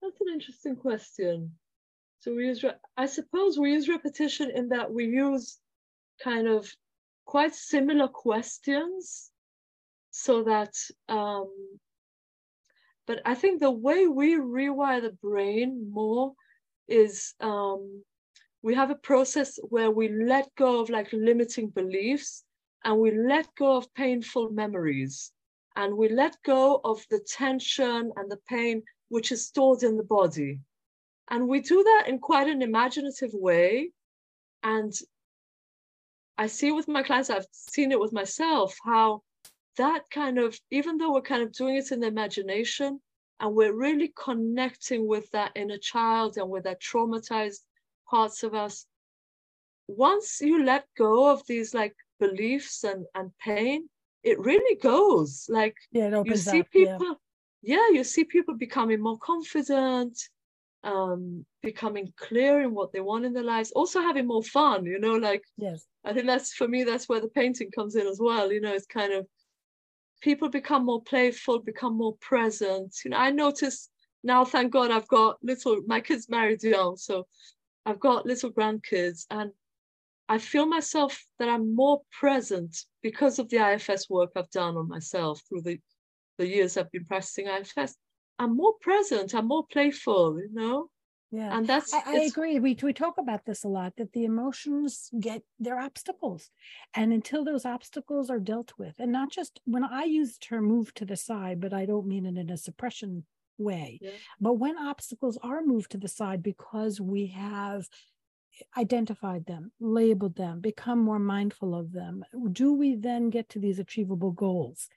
That's 0.00 0.20
an 0.20 0.32
interesting 0.32 0.76
question. 0.76 1.52
So 2.26 2.34
we 2.34 2.46
use, 2.46 2.64
I 2.96 3.06
suppose 3.06 3.56
we 3.56 3.70
use 3.70 3.88
repetition 3.88 4.50
in 4.50 4.70
that 4.70 4.92
we 4.92 5.04
use 5.04 5.60
kind 6.20 6.48
of 6.48 6.68
quite 7.24 7.54
similar 7.54 8.08
questions 8.08 9.30
so 10.10 10.42
that, 10.42 10.74
um, 11.08 11.78
but 13.06 13.20
I 13.24 13.36
think 13.36 13.60
the 13.60 13.70
way 13.70 14.08
we 14.08 14.34
rewire 14.34 15.02
the 15.02 15.16
brain 15.22 15.88
more 15.88 16.32
is 16.88 17.34
um, 17.38 18.02
we 18.60 18.74
have 18.74 18.90
a 18.90 18.96
process 18.96 19.60
where 19.62 19.92
we 19.92 20.08
let 20.08 20.52
go 20.56 20.80
of 20.80 20.90
like 20.90 21.12
limiting 21.12 21.68
beliefs 21.68 22.42
and 22.82 22.98
we 22.98 23.16
let 23.16 23.46
go 23.54 23.76
of 23.76 23.94
painful 23.94 24.50
memories 24.50 25.30
and 25.76 25.96
we 25.96 26.08
let 26.08 26.36
go 26.42 26.80
of 26.82 27.06
the 27.08 27.20
tension 27.20 28.10
and 28.16 28.28
the 28.28 28.40
pain 28.48 28.82
which 29.10 29.30
is 29.30 29.46
stored 29.46 29.84
in 29.84 29.96
the 29.96 30.02
body. 30.02 30.58
And 31.30 31.48
we 31.48 31.60
do 31.60 31.82
that 31.82 32.04
in 32.08 32.18
quite 32.18 32.48
an 32.48 32.62
imaginative 32.62 33.30
way. 33.32 33.90
And 34.62 34.92
I 36.38 36.46
see 36.46 36.70
with 36.72 36.88
my 36.88 37.02
clients, 37.02 37.30
I've 37.30 37.46
seen 37.52 37.92
it 37.92 38.00
with 38.00 38.12
myself, 38.12 38.76
how 38.84 39.22
that 39.76 40.08
kind 40.10 40.38
of, 40.38 40.58
even 40.70 40.98
though 40.98 41.12
we're 41.12 41.22
kind 41.22 41.42
of 41.42 41.52
doing 41.52 41.76
it 41.76 41.92
in 41.92 42.00
the 42.00 42.06
imagination, 42.06 43.00
and 43.40 43.54
we're 43.54 43.74
really 43.74 44.12
connecting 44.16 45.06
with 45.06 45.30
that 45.32 45.52
inner 45.54 45.78
child 45.78 46.38
and 46.38 46.48
with 46.48 46.64
that 46.64 46.80
traumatized 46.80 47.60
parts 48.08 48.42
of 48.42 48.54
us, 48.54 48.86
once 49.88 50.40
you 50.40 50.64
let 50.64 50.86
go 50.96 51.30
of 51.30 51.42
these 51.46 51.74
like 51.74 51.94
beliefs 52.18 52.84
and, 52.84 53.04
and 53.14 53.30
pain, 53.38 53.88
it 54.22 54.38
really 54.38 54.76
goes. 54.76 55.46
Like 55.48 55.76
yeah, 55.92 56.22
you 56.24 56.36
see 56.36 56.60
up, 56.60 56.70
people, 56.70 57.16
yeah. 57.62 57.76
yeah, 57.76 57.88
you 57.96 58.04
see 58.04 58.24
people 58.24 58.54
becoming 58.54 59.00
more 59.00 59.18
confident 59.18 60.18
um, 60.84 61.44
becoming 61.62 62.12
clear 62.16 62.60
in 62.60 62.74
what 62.74 62.92
they 62.92 63.00
want 63.00 63.24
in 63.24 63.32
their 63.32 63.42
lives, 63.42 63.72
also 63.72 64.00
having 64.00 64.26
more 64.26 64.42
fun, 64.42 64.86
you 64.86 64.98
know, 64.98 65.14
like 65.14 65.42
yes, 65.56 65.86
I 66.04 66.12
think 66.12 66.26
that's 66.26 66.54
for 66.54 66.68
me, 66.68 66.84
that's 66.84 67.08
where 67.08 67.20
the 67.20 67.28
painting 67.28 67.70
comes 67.70 67.96
in 67.96 68.06
as 68.06 68.18
well. 68.20 68.52
You 68.52 68.60
know, 68.60 68.72
it's 68.72 68.86
kind 68.86 69.12
of 69.12 69.26
people 70.20 70.48
become 70.48 70.84
more 70.84 71.02
playful, 71.02 71.60
become 71.60 71.96
more 71.96 72.16
present. 72.20 72.94
You 73.04 73.10
know, 73.10 73.16
I 73.16 73.30
notice 73.30 73.90
now, 74.22 74.44
thank 74.44 74.72
God, 74.72 74.90
I've 74.90 75.08
got 75.08 75.36
little, 75.42 75.82
my 75.86 76.00
kids 76.00 76.28
married 76.28 76.62
young, 76.62 76.96
so 76.96 77.26
I've 77.84 78.00
got 78.00 78.26
little 78.26 78.52
grandkids, 78.52 79.26
and 79.30 79.52
I 80.28 80.38
feel 80.38 80.66
myself 80.66 81.24
that 81.38 81.48
I'm 81.48 81.74
more 81.74 82.00
present 82.18 82.76
because 83.02 83.38
of 83.38 83.48
the 83.48 83.58
IFS 83.58 84.10
work 84.10 84.32
I've 84.34 84.50
done 84.50 84.76
on 84.76 84.88
myself 84.88 85.40
through 85.48 85.62
the 85.62 85.80
the 86.38 86.46
years 86.46 86.76
I've 86.76 86.90
been 86.92 87.04
practicing 87.04 87.46
IFS, 87.46 87.96
I'm 88.38 88.56
more 88.56 88.74
present, 88.80 89.34
I'm 89.34 89.48
more 89.48 89.66
playful, 89.66 90.38
you 90.38 90.52
know? 90.52 90.90
Yeah. 91.32 91.56
And 91.56 91.66
that's 91.66 91.92
I, 91.92 92.02
I 92.06 92.14
agree. 92.22 92.60
We 92.60 92.78
we 92.80 92.92
talk 92.92 93.18
about 93.18 93.44
this 93.44 93.64
a 93.64 93.68
lot 93.68 93.94
that 93.96 94.12
the 94.12 94.24
emotions 94.24 95.10
get 95.18 95.42
their 95.58 95.78
obstacles. 95.78 96.50
And 96.94 97.12
until 97.12 97.44
those 97.44 97.64
obstacles 97.64 98.30
are 98.30 98.38
dealt 98.38 98.72
with, 98.78 98.94
and 98.98 99.10
not 99.10 99.30
just 99.32 99.60
when 99.64 99.84
I 99.84 100.04
use 100.04 100.38
the 100.38 100.46
term 100.46 100.64
move 100.66 100.94
to 100.94 101.04
the 101.04 101.16
side, 101.16 101.60
but 101.60 101.74
I 101.74 101.84
don't 101.84 102.06
mean 102.06 102.26
it 102.26 102.38
in 102.38 102.48
a 102.50 102.56
suppression 102.56 103.24
way. 103.58 103.98
Yeah. 104.00 104.10
But 104.40 104.54
when 104.54 104.78
obstacles 104.78 105.36
are 105.42 105.62
moved 105.62 105.90
to 105.92 105.98
the 105.98 106.08
side 106.08 106.42
because 106.42 107.00
we 107.00 107.26
have 107.28 107.88
identified 108.76 109.46
them, 109.46 109.70
labeled 109.80 110.36
them, 110.36 110.60
become 110.60 110.98
more 110.98 111.18
mindful 111.18 111.74
of 111.74 111.92
them, 111.92 112.24
do 112.52 112.72
we 112.72 112.94
then 112.94 113.30
get 113.30 113.48
to 113.50 113.58
these 113.58 113.78
achievable 113.78 114.30
goals? 114.30 114.88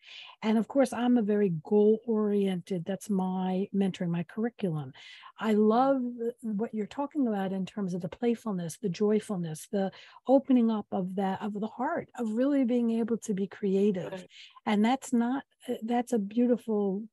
And 0.41 0.57
of 0.57 0.67
course, 0.67 0.93
I'm 0.93 1.17
a 1.17 1.21
very 1.21 1.49
goal 1.63 1.99
oriented, 2.05 2.85
that's 2.85 3.09
my 3.09 3.67
mentoring, 3.75 4.09
my 4.09 4.23
curriculum. 4.23 4.93
I 5.39 5.53
love 5.53 6.01
what 6.41 6.73
you're 6.73 6.85
talking 6.85 7.27
about 7.27 7.53
in 7.53 7.65
terms 7.65 7.93
of 7.93 8.01
the 8.01 8.09
playfulness, 8.09 8.77
the 8.77 8.89
joyfulness, 8.89 9.67
the 9.71 9.91
opening 10.27 10.69
up 10.71 10.87
of 10.91 11.15
that, 11.15 11.41
of 11.41 11.53
the 11.59 11.67
heart, 11.67 12.09
of 12.17 12.31
really 12.31 12.65
being 12.65 12.91
able 12.91 13.17
to 13.19 13.33
be 13.33 13.47
creative. 13.47 14.25
And 14.65 14.83
that's 14.83 15.13
not, 15.13 15.43
that's 15.83 16.13
a 16.13 16.19
beautiful 16.19 17.03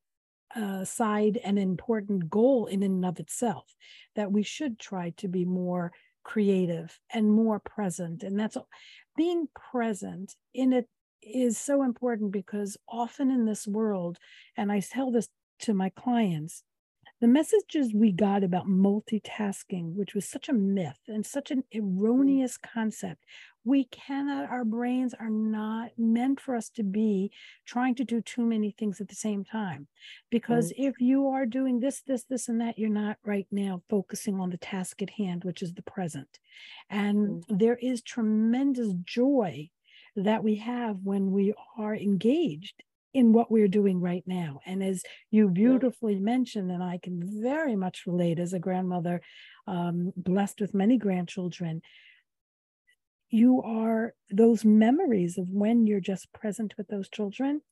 uh, 0.55 0.85
side 0.85 1.38
and 1.45 1.59
important 1.59 2.31
goal 2.31 2.67
in 2.67 2.83
and 2.83 3.05
of 3.05 3.19
itself 3.19 3.75
that 4.15 4.31
we 4.31 4.43
should 4.43 4.79
try 4.79 5.11
to 5.17 5.29
be 5.29 5.45
more 5.45 5.93
creative 6.26 6.99
and 7.14 7.30
more 7.30 7.61
present 7.61 8.25
and 8.25 8.38
that's 8.38 8.56
being 9.16 9.47
present 9.71 10.35
in 10.54 10.73
it 10.73 10.88
is 11.23 11.56
so 11.56 11.85
important 11.85 12.33
because 12.33 12.76
often 12.88 13.30
in 13.30 13.47
this 13.47 13.64
world 13.64 14.18
and 14.56 14.73
i 14.73 14.80
tell 14.80 15.12
this 15.12 15.28
to 15.61 15.73
my 15.73 15.88
clients 15.90 16.64
the 17.21 17.27
messages 17.27 17.95
we 17.95 18.13
got 18.13 18.45
about 18.45 18.67
multitasking, 18.67 19.95
which 19.95 20.15
was 20.15 20.29
such 20.29 20.49
a 20.49 20.53
myth 20.53 21.01
and 21.09 21.25
such 21.25 21.51
an 21.51 21.65
erroneous 21.75 22.59
concept, 22.59 23.25
we 23.65 23.85
cannot, 23.85 24.51
our 24.51 24.65
brains 24.65 25.15
are 25.15 25.31
not 25.31 25.91
meant 25.99 26.41
for 26.41 26.55
us 26.55 26.69
to 26.71 26.83
be 26.83 27.33
trying 27.65 27.95
to 27.97 28.05
do 28.05 28.21
too 28.21 28.43
many 28.43 28.71
things 28.71 29.01
at 29.01 29.09
the 29.09 29.15
same 29.15 29.45
time. 29.45 29.89
Because 30.31 30.69
mm. 30.69 30.89
if 30.89 31.01
you 31.01 31.29
are 31.29 31.47
doing 31.47 31.81
this, 31.81 32.03
this, 32.07 32.25
this, 32.25 32.49
and 32.49 32.61
that, 32.61 32.79
you're 32.79 32.91
not 32.91 33.17
right 33.25 33.47
now 33.51 33.83
focusing 33.89 34.39
on 34.39 34.51
the 34.51 34.59
task 34.59 35.03
at 35.03 35.11
hand, 35.11 35.43
which 35.43 35.63
is 35.63 35.73
the 35.73 35.83
present. 35.83 36.39
And 36.91 37.45
mm. 37.45 37.59
there 37.59 37.77
is 37.77 38.03
tremendous 38.03 38.93
joy 39.05 39.71
that 40.15 40.45
we 40.45 40.57
have 40.57 40.99
when 41.03 41.31
we 41.31 41.55
are 41.79 41.95
engaged 41.95 42.83
in 43.17 43.33
what 43.33 43.51
we're 43.51 43.67
doing 43.67 43.99
right 43.99 44.25
now. 44.27 44.61
And 44.67 44.85
as 44.85 45.03
you 45.31 45.49
beautifully 45.49 46.17
mentioned, 46.17 46.71
and 46.71 46.85
I 46.85 46.99
can 47.03 47.43
very 47.43 47.75
much 47.75 48.03
relate 48.07 48.39
as 48.39 48.53
a 48.53 48.59
grandmother 48.59 49.23
um, 49.67 50.13
blessed 50.15 50.61
with 50.61 50.75
many 50.75 50.99
grandchildren, 50.99 51.81
you 53.31 53.63
are 53.63 54.13
those 54.31 54.67
memories 54.67 55.39
of 55.39 55.49
when 55.49 55.87
you're 55.87 55.99
just 55.99 56.31
present 56.35 56.75
with 56.77 56.89
those 56.89 57.09
children 57.09 57.63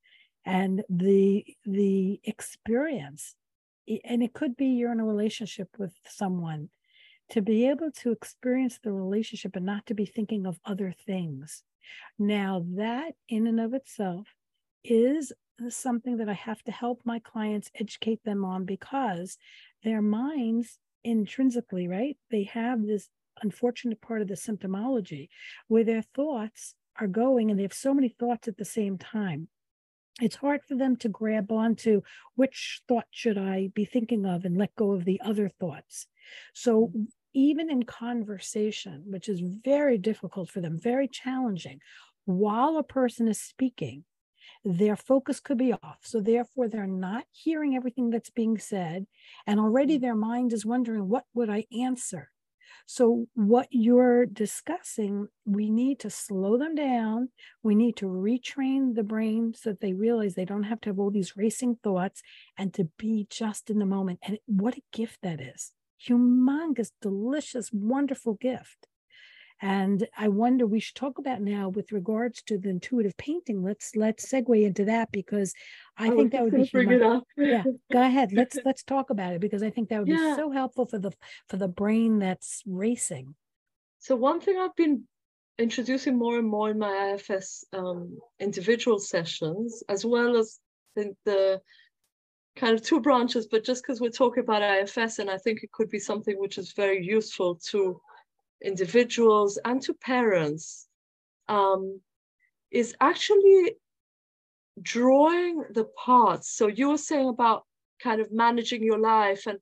and 0.46 0.82
the 0.88 1.44
the 1.66 2.20
experience 2.24 3.34
and 3.86 4.22
it 4.22 4.32
could 4.32 4.56
be 4.56 4.68
you're 4.68 4.92
in 4.92 5.00
a 5.00 5.04
relationship 5.04 5.68
with 5.78 5.92
someone 6.08 6.70
to 7.30 7.42
be 7.42 7.68
able 7.68 7.90
to 7.90 8.12
experience 8.12 8.78
the 8.82 8.92
relationship 8.92 9.56
and 9.56 9.66
not 9.66 9.84
to 9.86 9.94
be 9.94 10.06
thinking 10.06 10.46
of 10.46 10.58
other 10.64 10.92
things 11.06 11.62
now 12.18 12.64
that 12.76 13.12
in 13.28 13.46
and 13.46 13.60
of 13.60 13.74
itself 13.74 14.26
is 14.84 15.32
uh, 15.64 15.70
something 15.70 16.18
that 16.18 16.28
I 16.28 16.34
have 16.34 16.62
to 16.64 16.72
help 16.72 17.00
my 17.04 17.18
clients 17.18 17.70
educate 17.78 18.22
them 18.24 18.44
on 18.44 18.64
because 18.64 19.38
their 19.82 20.02
minds 20.02 20.78
intrinsically, 21.02 21.88
right? 21.88 22.16
They 22.30 22.44
have 22.44 22.82
this 22.86 23.08
unfortunate 23.42 24.00
part 24.00 24.22
of 24.22 24.28
the 24.28 24.34
symptomology 24.34 25.28
where 25.68 25.84
their 25.84 26.02
thoughts 26.02 26.74
are 26.98 27.06
going 27.06 27.50
and 27.50 27.58
they 27.58 27.64
have 27.64 27.72
so 27.72 27.92
many 27.92 28.08
thoughts 28.08 28.48
at 28.48 28.56
the 28.56 28.64
same 28.64 28.98
time. 28.98 29.48
It's 30.20 30.36
hard 30.36 30.60
for 30.66 30.76
them 30.76 30.96
to 30.98 31.08
grab 31.08 31.50
onto 31.50 32.02
which 32.36 32.82
thought 32.86 33.06
should 33.10 33.36
I 33.36 33.70
be 33.74 33.84
thinking 33.84 34.26
of 34.26 34.44
and 34.44 34.56
let 34.56 34.76
go 34.76 34.92
of 34.92 35.04
the 35.04 35.20
other 35.24 35.48
thoughts. 35.48 36.06
So 36.52 36.88
mm-hmm. 36.88 37.02
even 37.34 37.70
in 37.70 37.82
conversation, 37.82 39.04
which 39.06 39.28
is 39.28 39.40
very 39.40 39.98
difficult 39.98 40.50
for 40.50 40.60
them, 40.60 40.78
very 40.80 41.08
challenging, 41.08 41.80
while 42.26 42.78
a 42.78 42.84
person 42.84 43.26
is 43.26 43.40
speaking, 43.40 44.04
their 44.64 44.96
focus 44.96 45.40
could 45.40 45.58
be 45.58 45.72
off. 45.72 45.98
So, 46.02 46.20
therefore, 46.20 46.68
they're 46.68 46.86
not 46.86 47.24
hearing 47.32 47.76
everything 47.76 48.10
that's 48.10 48.30
being 48.30 48.58
said. 48.58 49.06
And 49.46 49.60
already 49.60 49.98
mm. 49.98 50.00
their 50.00 50.14
mind 50.14 50.52
is 50.52 50.64
wondering, 50.66 51.08
what 51.08 51.24
would 51.34 51.50
I 51.50 51.66
answer? 51.76 52.30
So, 52.86 53.26
what 53.34 53.68
you're 53.70 54.26
discussing, 54.26 55.28
we 55.46 55.70
need 55.70 56.00
to 56.00 56.10
slow 56.10 56.58
them 56.58 56.74
down. 56.74 57.30
We 57.62 57.74
need 57.74 57.96
to 57.96 58.06
retrain 58.06 58.94
the 58.94 59.02
brain 59.02 59.54
so 59.54 59.70
that 59.70 59.80
they 59.80 59.94
realize 59.94 60.34
they 60.34 60.44
don't 60.44 60.64
have 60.64 60.80
to 60.82 60.90
have 60.90 60.98
all 60.98 61.10
these 61.10 61.36
racing 61.36 61.78
thoughts 61.82 62.22
and 62.58 62.74
to 62.74 62.84
be 62.98 63.26
just 63.30 63.70
in 63.70 63.78
the 63.78 63.86
moment. 63.86 64.20
And 64.22 64.38
what 64.46 64.76
a 64.76 64.82
gift 64.92 65.20
that 65.22 65.40
is! 65.40 65.72
Humongous, 66.08 66.90
delicious, 67.00 67.70
wonderful 67.72 68.34
gift. 68.34 68.86
And 69.62 70.06
I 70.16 70.28
wonder 70.28 70.66
we 70.66 70.80
should 70.80 70.96
talk 70.96 71.18
about 71.18 71.40
now 71.40 71.68
with 71.68 71.92
regards 71.92 72.42
to 72.42 72.58
the 72.58 72.68
intuitive 72.68 73.16
painting. 73.16 73.62
Let's 73.62 73.94
let's 73.96 74.26
segue 74.30 74.62
into 74.62 74.84
that 74.86 75.10
because 75.12 75.54
I, 75.96 76.08
I 76.08 76.10
think 76.10 76.32
that 76.32 76.42
would 76.42 76.54
be 76.54 76.68
bring 76.72 76.90
it 76.90 77.02
up. 77.02 77.24
yeah, 77.36 77.62
go 77.92 78.02
ahead. 78.02 78.32
Let's 78.34 78.58
let's 78.64 78.82
talk 78.82 79.10
about 79.10 79.32
it 79.32 79.40
because 79.40 79.62
I 79.62 79.70
think 79.70 79.88
that 79.88 80.00
would 80.00 80.08
yeah. 80.08 80.34
be 80.34 80.42
so 80.42 80.50
helpful 80.50 80.86
for 80.86 80.98
the 80.98 81.12
for 81.48 81.56
the 81.56 81.68
brain 81.68 82.18
that's 82.18 82.62
racing. 82.66 83.34
So 84.00 84.16
one 84.16 84.40
thing 84.40 84.58
I've 84.58 84.76
been 84.76 85.04
introducing 85.58 86.18
more 86.18 86.38
and 86.38 86.48
more 86.48 86.70
in 86.70 86.78
my 86.78 87.14
IFS 87.14 87.64
um, 87.72 88.18
individual 88.40 88.98
sessions, 88.98 89.82
as 89.88 90.04
well 90.04 90.36
as 90.36 90.58
the, 90.96 91.14
the 91.24 91.60
kind 92.56 92.74
of 92.74 92.82
two 92.82 93.00
branches, 93.00 93.46
but 93.46 93.64
just 93.64 93.82
because 93.82 94.00
we're 94.00 94.10
talking 94.10 94.42
about 94.42 94.62
IFS, 94.62 95.18
and 95.18 95.30
I 95.30 95.38
think 95.38 95.62
it 95.62 95.72
could 95.72 95.90
be 95.90 95.98
something 95.98 96.38
which 96.38 96.58
is 96.58 96.72
very 96.72 97.04
useful 97.04 97.56
to 97.70 98.00
individuals 98.64 99.58
and 99.64 99.80
to 99.82 99.94
parents 99.94 100.88
um, 101.48 102.00
is 102.70 102.94
actually 103.00 103.76
drawing 104.80 105.64
the 105.70 105.84
parts. 105.84 106.50
So 106.50 106.66
you 106.66 106.88
were 106.88 106.98
saying 106.98 107.28
about 107.28 107.64
kind 108.02 108.20
of 108.20 108.32
managing 108.32 108.82
your 108.82 108.98
life 108.98 109.46
and 109.46 109.58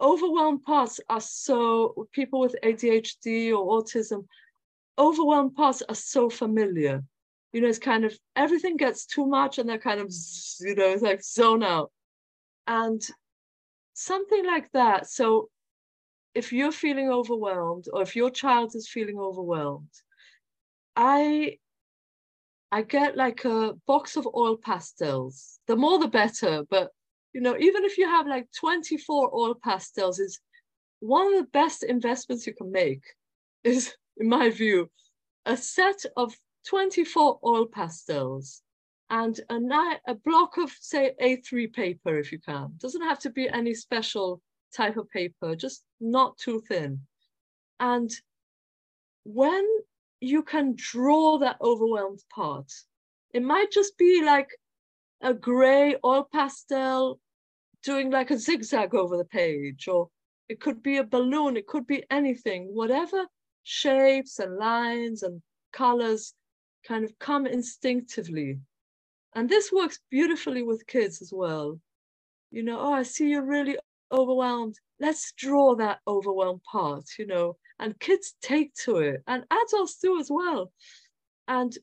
overwhelmed 0.00 0.64
parts 0.64 1.00
are 1.08 1.20
so 1.20 2.08
people 2.12 2.40
with 2.40 2.56
ADHD 2.62 3.52
or 3.56 3.82
autism, 3.82 4.24
overwhelmed 4.98 5.54
parts 5.54 5.82
are 5.88 5.94
so 5.94 6.30
familiar. 6.30 7.02
You 7.52 7.60
know, 7.60 7.68
it's 7.68 7.78
kind 7.78 8.04
of 8.04 8.16
everything 8.36 8.76
gets 8.76 9.06
too 9.06 9.26
much 9.26 9.58
and 9.58 9.68
they're 9.68 9.78
kind 9.78 10.00
of, 10.00 10.12
you 10.60 10.74
know, 10.74 10.90
it's 10.90 11.02
like 11.02 11.22
zone 11.22 11.62
out. 11.62 11.90
And 12.66 13.02
something 13.94 14.46
like 14.46 14.70
that. 14.72 15.08
So 15.08 15.50
if 16.34 16.52
you're 16.52 16.72
feeling 16.72 17.10
overwhelmed 17.10 17.86
or 17.92 18.02
if 18.02 18.14
your 18.14 18.30
child 18.30 18.74
is 18.74 18.88
feeling 18.88 19.18
overwhelmed, 19.18 19.90
I 20.96 21.58
I 22.72 22.82
get 22.82 23.16
like 23.16 23.44
a 23.44 23.74
box 23.86 24.16
of 24.16 24.28
oil 24.34 24.56
pastels. 24.56 25.58
The 25.66 25.74
more 25.74 25.98
the 25.98 26.08
better, 26.08 26.62
but 26.70 26.90
you 27.32 27.40
know, 27.40 27.56
even 27.58 27.84
if 27.84 27.98
you 27.98 28.06
have 28.06 28.26
like 28.26 28.48
24 28.58 29.34
oil 29.34 29.54
pastels, 29.62 30.18
is 30.18 30.38
one 31.00 31.26
of 31.32 31.40
the 31.40 31.50
best 31.50 31.82
investments 31.82 32.46
you 32.46 32.54
can 32.54 32.70
make, 32.70 33.02
is 33.64 33.94
in 34.18 34.28
my 34.28 34.50
view, 34.50 34.88
a 35.46 35.56
set 35.56 36.04
of 36.16 36.34
24 36.68 37.40
oil 37.44 37.66
pastels 37.66 38.62
and 39.08 39.40
a, 39.48 39.56
a 40.06 40.14
block 40.14 40.56
of 40.58 40.70
say 40.80 41.12
A3 41.20 41.72
paper 41.72 42.18
if 42.18 42.30
you 42.30 42.38
can. 42.38 42.74
Doesn't 42.78 43.02
have 43.02 43.18
to 43.20 43.30
be 43.30 43.48
any 43.48 43.74
special 43.74 44.40
type 44.76 44.96
of 44.96 45.10
paper, 45.10 45.54
just 45.56 45.82
not 46.00 46.38
too 46.38 46.62
thin. 46.68 47.00
And 47.78 48.10
when 49.24 49.66
you 50.20 50.42
can 50.42 50.74
draw 50.76 51.38
that 51.38 51.56
overwhelmed 51.60 52.22
part, 52.34 52.70
it 53.32 53.42
might 53.42 53.70
just 53.70 53.96
be 53.96 54.22
like 54.24 54.48
a 55.22 55.32
gray 55.34 55.96
oil 56.04 56.28
pastel 56.32 57.20
doing 57.82 58.10
like 58.10 58.30
a 58.30 58.38
zigzag 58.38 58.94
over 58.94 59.16
the 59.16 59.24
page, 59.24 59.88
or 59.88 60.08
it 60.48 60.60
could 60.60 60.82
be 60.82 60.98
a 60.98 61.04
balloon, 61.04 61.56
it 61.56 61.66
could 61.66 61.86
be 61.86 62.04
anything, 62.10 62.74
whatever 62.74 63.26
shapes 63.62 64.38
and 64.38 64.56
lines 64.56 65.22
and 65.22 65.40
colors 65.72 66.34
kind 66.86 67.04
of 67.04 67.18
come 67.18 67.46
instinctively. 67.46 68.58
And 69.34 69.48
this 69.48 69.70
works 69.72 70.00
beautifully 70.10 70.62
with 70.62 70.86
kids 70.86 71.22
as 71.22 71.32
well. 71.32 71.78
You 72.50 72.64
know, 72.64 72.80
oh, 72.80 72.92
I 72.92 73.04
see 73.04 73.30
you're 73.30 73.46
really 73.46 73.78
overwhelmed. 74.12 74.76
Let's 74.98 75.32
draw 75.36 75.76
that 75.76 76.00
overwhelmed 76.06 76.62
part, 76.70 77.04
you 77.18 77.26
know, 77.26 77.56
and 77.78 77.98
kids 77.98 78.34
take 78.42 78.74
to 78.84 78.98
it 78.98 79.22
and 79.26 79.44
adults 79.50 79.98
do 79.98 80.18
as 80.20 80.28
well. 80.30 80.72
And 81.48 81.76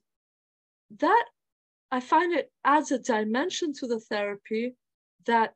that 1.00 1.26
I 1.92 2.00
find 2.00 2.34
it 2.34 2.52
adds 2.64 2.92
a 2.92 3.00
dimension 3.00 3.74
to 3.74 3.88
the 3.88 4.00
therapy 4.00 4.76
that 5.26 5.54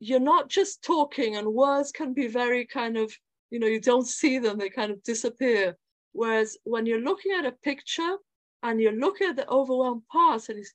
you're 0.00 0.20
not 0.20 0.48
just 0.48 0.82
talking 0.82 1.36
and 1.36 1.46
words 1.48 1.90
can 1.90 2.12
be 2.12 2.28
very 2.28 2.66
kind 2.66 2.96
of, 2.96 3.12
you 3.50 3.58
know, 3.58 3.66
you 3.66 3.80
don't 3.80 4.06
see 4.06 4.38
them, 4.38 4.58
they 4.58 4.68
kind 4.68 4.92
of 4.92 5.02
disappear. 5.02 5.76
Whereas 6.12 6.56
when 6.64 6.86
you're 6.86 7.00
looking 7.00 7.32
at 7.32 7.46
a 7.46 7.52
picture 7.52 8.16
and 8.62 8.80
you're 8.80 8.92
looking 8.92 9.28
at 9.28 9.36
the 9.36 9.48
overwhelmed 9.48 10.02
part, 10.10 10.48
and 10.48 10.58
it's, 10.58 10.72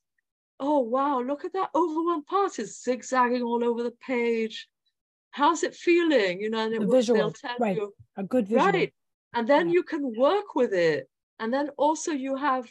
oh 0.60 0.80
wow, 0.80 1.20
look 1.20 1.44
at 1.44 1.52
that 1.54 1.70
overwhelmed 1.74 2.26
part, 2.26 2.58
it's 2.58 2.82
zigzagging 2.82 3.42
all 3.42 3.64
over 3.64 3.82
the 3.82 3.94
page. 4.06 4.68
How's 5.34 5.62
it 5.68 5.74
feeling? 5.74 6.40
You 6.40 6.50
know, 6.50 6.62
and 6.64 6.72
it 6.74 6.80
will, 6.80 6.92
visual, 6.98 7.18
they'll 7.18 7.32
tell 7.32 7.58
right. 7.58 7.76
you. 7.76 7.92
A 8.16 8.22
good 8.22 8.46
visual. 8.46 8.72
Right. 8.72 8.92
And 9.36 9.48
then 9.48 9.66
Yeah. 9.66 9.74
you 9.76 9.82
can 9.82 10.02
work 10.16 10.54
with 10.54 10.72
it. 10.72 11.08
And 11.40 11.52
then 11.52 11.70
also 11.76 12.12
you 12.12 12.36
have, 12.36 12.64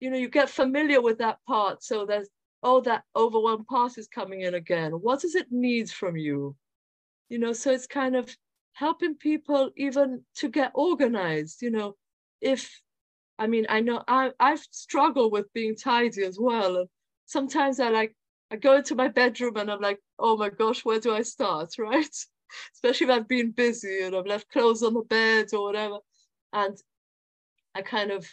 you 0.00 0.08
know, 0.10 0.16
you 0.24 0.28
get 0.28 0.48
familiar 0.48 1.00
with 1.02 1.18
that 1.18 1.38
part. 1.46 1.82
So 1.82 2.06
there's, 2.06 2.28
oh, 2.62 2.80
that 2.82 3.02
overwhelmed 3.14 3.66
part 3.66 3.98
is 3.98 4.06
coming 4.06 4.40
in 4.42 4.54
again. 4.54 4.92
What 4.92 5.20
does 5.22 5.34
it 5.34 5.48
need 5.50 5.90
from 5.90 6.16
you? 6.16 6.54
You 7.32 7.38
know, 7.40 7.52
so 7.52 7.72
it's 7.72 7.88
kind 7.88 8.14
of 8.14 8.24
helping 8.74 9.16
people 9.16 9.62
even 9.76 10.24
to 10.36 10.48
get 10.48 10.70
organized, 10.74 11.62
you 11.62 11.72
know, 11.76 11.96
if 12.40 12.80
I 13.40 13.46
mean, 13.48 13.66
I 13.68 13.80
know 13.80 14.02
I 14.06 14.30
I've 14.38 14.64
struggled 14.70 15.32
with 15.32 15.52
being 15.52 15.74
tidy 15.76 16.22
as 16.24 16.38
well. 16.40 16.76
And 16.76 16.88
sometimes 17.26 17.80
I 17.80 17.88
like 17.90 18.12
I 18.50 18.56
go 18.56 18.76
into 18.76 18.94
my 18.94 19.08
bedroom 19.08 19.56
and 19.56 19.70
I'm 19.70 19.80
like, 19.80 20.00
oh 20.18 20.36
my 20.36 20.48
gosh, 20.48 20.84
where 20.84 21.00
do 21.00 21.12
I 21.14 21.22
start? 21.22 21.74
Right? 21.78 22.16
Especially 22.74 23.06
if 23.06 23.10
I've 23.10 23.28
been 23.28 23.50
busy 23.50 24.02
and 24.02 24.16
I've 24.16 24.26
left 24.26 24.50
clothes 24.50 24.82
on 24.82 24.94
the 24.94 25.02
bed 25.02 25.48
or 25.52 25.64
whatever. 25.64 25.98
And 26.52 26.76
I 27.74 27.82
kind 27.82 28.10
of, 28.10 28.26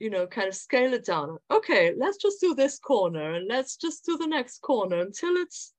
you 0.00 0.10
know, 0.10 0.26
kind 0.26 0.48
of 0.48 0.56
scale 0.56 0.92
it 0.92 1.04
down. 1.04 1.38
Okay, 1.48 1.94
let's 1.96 2.16
just 2.16 2.40
do 2.40 2.54
this 2.54 2.80
corner 2.80 3.34
and 3.34 3.46
let's 3.46 3.76
just 3.76 4.04
do 4.04 4.16
the 4.16 4.26
next 4.26 4.60
corner 4.60 5.00
until 5.00 5.36
it's, 5.36 5.72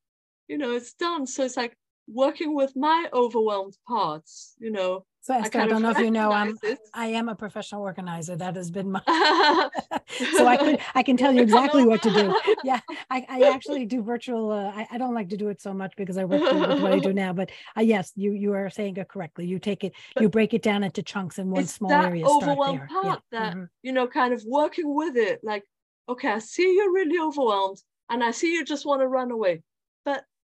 you 0.47 0.57
know, 0.57 0.71
it's 0.71 0.93
done. 0.93 1.27
So 1.27 1.43
it's 1.43 1.57
like 1.57 1.75
working 2.07 2.55
with 2.55 2.75
my 2.75 3.07
overwhelmed 3.13 3.77
parts, 3.87 4.55
you 4.59 4.71
know. 4.71 5.05
So 5.21 5.33
Esther, 5.33 5.59
I, 5.59 5.61
kind 5.61 5.69
don't 5.69 5.77
of 5.77 5.83
know 5.83 5.91
if 5.91 5.99
you 5.99 6.11
know, 6.11 6.33
I'm 6.33 6.57
it. 6.63 6.79
I 6.93 7.07
am 7.07 7.29
a 7.29 7.35
professional 7.35 7.81
organizer. 7.81 8.35
That 8.35 8.57
has 8.57 8.69
been 8.69 8.91
my 8.91 9.01
so 10.35 10.45
I 10.45 10.57
could 10.57 10.79
I 10.95 11.03
can 11.03 11.15
tell 11.15 11.31
you 11.31 11.41
exactly 11.41 11.85
what 11.85 12.01
to 12.03 12.13
do. 12.13 12.37
Yeah, 12.65 12.79
I, 13.09 13.25
I 13.29 13.41
actually 13.53 13.85
do 13.85 14.01
virtual. 14.01 14.51
Uh, 14.51 14.71
I, 14.75 14.87
I 14.91 14.97
don't 14.97 15.13
like 15.13 15.29
to 15.29 15.37
do 15.37 15.49
it 15.49 15.61
so 15.61 15.73
much 15.73 15.93
because 15.97 16.17
I 16.17 16.25
work 16.25 16.41
with 16.41 16.81
what 16.81 16.93
I 16.93 16.99
do 16.99 17.13
now. 17.13 17.33
But 17.33 17.51
uh, 17.77 17.81
yes, 17.81 18.11
you 18.15 18.33
you 18.33 18.53
are 18.53 18.69
saying 18.69 18.97
it 18.97 19.07
correctly. 19.07 19.45
You 19.47 19.59
take 19.59 19.83
it, 19.83 19.93
you 20.19 20.29
break 20.29 20.53
it 20.53 20.61
down 20.61 20.83
into 20.83 21.03
chunks 21.03 21.39
in 21.39 21.49
one 21.49 21.65
small 21.67 21.89
that 21.89 22.05
area. 22.05 22.25
Start 22.25 22.43
overwhelmed 22.43 22.79
there. 22.79 22.87
part 22.87 23.21
yeah. 23.31 23.39
that 23.39 23.55
mhm. 23.55 23.67
you 23.81 23.91
know 23.91 24.07
kind 24.07 24.33
of 24.33 24.43
working 24.45 24.93
with 24.93 25.15
it 25.15 25.39
like 25.43 25.63
okay 26.09 26.29
i 26.29 26.39
see 26.39 26.75
you're 26.75 26.93
really 26.93 27.19
overwhelmed 27.19 27.81
and 28.09 28.23
i 28.23 28.31
see 28.31 28.53
you 28.53 28.63
just 28.65 28.85
want 28.85 29.01
to 29.01 29.07
run 29.07 29.31
away 29.31 29.61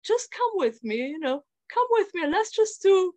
just 0.04 0.32
come 0.32 0.52
with 0.56 0.84
me 0.84 0.98
you 1.08 1.20
know 1.20 1.42
come 1.74 1.86
with 1.92 2.08
me 2.14 2.24
and 2.24 2.32
let's 2.32 2.52
just 2.52 2.82
do 2.82 3.14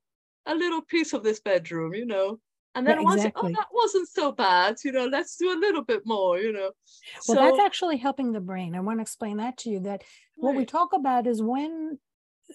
a 0.46 0.54
little 0.54 0.82
piece 0.82 1.12
of 1.12 1.22
this 1.22 1.40
bedroom 1.40 1.94
you 1.94 2.06
know 2.06 2.38
and 2.74 2.86
then 2.86 2.98
Yeah, 2.98 3.04
once 3.04 3.20
exactly. 3.24 3.50
oh 3.50 3.56
that 3.56 3.68
wasn't 3.72 4.08
so 4.08 4.32
bad 4.32 4.76
you 4.84 4.92
know 4.92 5.06
let's 5.06 5.36
do 5.36 5.52
a 5.52 5.58
little 5.58 5.82
bit 5.84 6.02
more 6.04 6.38
you 6.38 6.52
know 6.52 6.70
Well, 7.26 7.36
so 7.36 7.42
that's 7.42 7.58
actually 7.58 7.96
helping 7.96 8.32
the 8.32 8.40
brain. 8.40 8.74
I 8.74 8.80
want 8.80 8.98
to 8.98 9.02
explain 9.02 9.38
that 9.38 9.56
to 9.58 9.70
you. 9.70 9.80
That 9.80 10.02
what 10.36 10.54
we 10.54 10.64
talk 10.64 10.92
about 10.92 11.26
is 11.26 11.42
when 11.42 11.98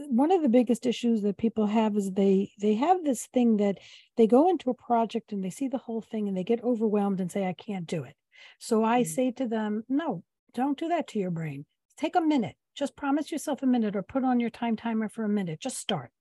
one 0.08 0.32
of 0.32 0.42
the 0.42 0.50
biggest 0.50 0.86
issues 0.86 1.22
that 1.24 1.38
people 1.38 1.66
have 1.66 1.96
is 1.98 2.12
they 2.12 2.52
they 2.62 2.76
have 2.76 3.04
this 3.04 3.26
thing 3.28 3.58
that 3.58 3.80
they 4.18 4.28
go 4.28 4.50
into 4.50 4.70
a 4.70 4.74
project 4.74 5.32
and 5.32 5.44
they 5.44 5.50
see 5.50 5.68
the 5.68 5.78
whole 5.80 6.02
thing 6.02 6.28
and 6.28 6.38
they 6.38 6.44
get 6.44 6.64
overwhelmed 6.64 7.20
and 7.20 7.32
say 7.32 7.46
i 7.48 7.54
can't 7.54 7.88
do 7.88 8.04
it 8.04 8.16
so 8.60 8.84
i 8.84 9.02
Mm. 9.02 9.06
say 9.06 9.32
to 9.32 9.48
them 9.48 9.84
no 9.90 10.24
don't 10.54 10.78
do 10.78 10.88
that 10.90 11.08
to 11.08 11.20
your 11.20 11.32
brain 11.32 11.66
take 11.98 12.16
a 12.16 12.22
minute 12.22 12.56
just 12.76 12.96
promise 12.96 13.32
yourself 13.32 13.62
a 13.62 13.66
minute 13.66 13.96
or 13.96 14.02
put 14.02 14.24
on 14.24 14.40
your 14.40 14.50
time 14.50 14.76
timer 14.76 15.10
for 15.10 15.24
a 15.24 15.30
minute 15.30 15.60
just 15.60 15.78
start. 15.78 16.12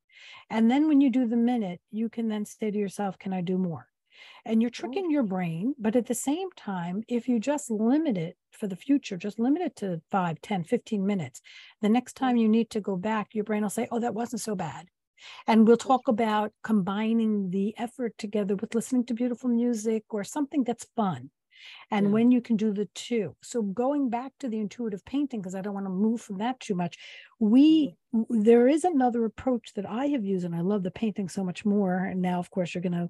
And 0.51 0.71
then 0.71 0.89
when 0.89 1.01
you 1.01 1.11
do 1.11 1.27
the 1.27 1.37
minute 1.37 1.81
you 1.91 2.09
can 2.09 2.29
then 2.29 2.45
say 2.45 2.71
to 2.71 2.79
yourself 2.79 3.19
can 3.19 3.33
i 3.33 3.41
do 3.41 3.59
more? 3.59 3.87
And 4.45 4.61
you're 4.61 4.71
oh. 4.71 4.81
tricking 4.81 5.11
your 5.11 5.23
brain 5.23 5.75
but 5.79 5.97
at 5.97 6.07
the 6.07 6.15
same 6.15 6.49
time 6.57 7.03
if 7.09 7.29
you 7.29 7.39
just 7.39 7.71
limit 7.71 8.19
it 8.19 8.37
for 8.53 8.67
the 8.67 8.77
future 8.77 9.17
just 9.17 9.39
limit 9.39 9.63
it 9.63 9.77
to 9.77 10.01
5 10.11 10.41
10 10.41 10.65
15 10.65 11.07
minutes 11.07 11.41
the 11.83 11.89
next 11.89 12.15
time 12.15 12.37
you 12.37 12.49
need 12.49 12.71
to 12.71 12.81
go 12.81 12.97
back 12.97 13.29
your 13.33 13.45
brain 13.45 13.63
will 13.63 13.71
say 13.71 13.89
oh 13.91 14.01
that 14.01 14.15
wasn't 14.15 14.43
so 14.43 14.55
bad. 14.55 14.89
And 15.49 15.67
we'll 15.67 15.77
talk 15.77 16.07
about 16.07 16.53
combining 16.63 17.51
the 17.51 17.75
effort 17.77 18.17
together 18.19 18.55
with 18.55 18.75
listening 18.75 19.05
to 19.07 19.15
beautiful 19.15 19.51
music 19.51 20.05
or 20.11 20.23
something 20.23 20.63
that's 20.63 20.87
fun 20.95 21.31
and 21.91 22.07
Yeah. 22.07 22.13
when 22.13 22.31
you 22.31 22.41
can 22.41 22.57
do 22.57 22.73
the 22.73 22.87
two 22.95 23.35
so 23.43 23.63
going 23.63 24.11
back 24.11 24.33
to 24.41 24.49
the 24.49 24.59
intuitive 24.59 25.05
painting 25.05 25.41
because 25.41 25.55
i 25.55 25.61
don't 25.61 25.75
want 25.75 25.87
to 25.87 25.91
move 25.91 26.21
from 26.21 26.39
that 26.39 26.59
too 26.61 26.75
much 26.75 26.99
we 27.39 27.95
there 28.31 28.69
is 28.69 28.85
another 28.85 29.25
approach 29.25 29.73
that 29.75 29.87
i 29.87 30.07
have 30.07 30.25
used 30.25 30.45
and 30.45 30.55
i 30.55 30.61
love 30.61 30.83
the 30.83 30.91
painting 30.91 31.29
so 31.29 31.45
much 31.45 31.65
more 31.65 31.97
and 31.97 32.21
now 32.23 32.39
of 32.39 32.51
course 32.51 32.75
you're 32.75 32.83
going 32.83 32.93
to 32.93 33.09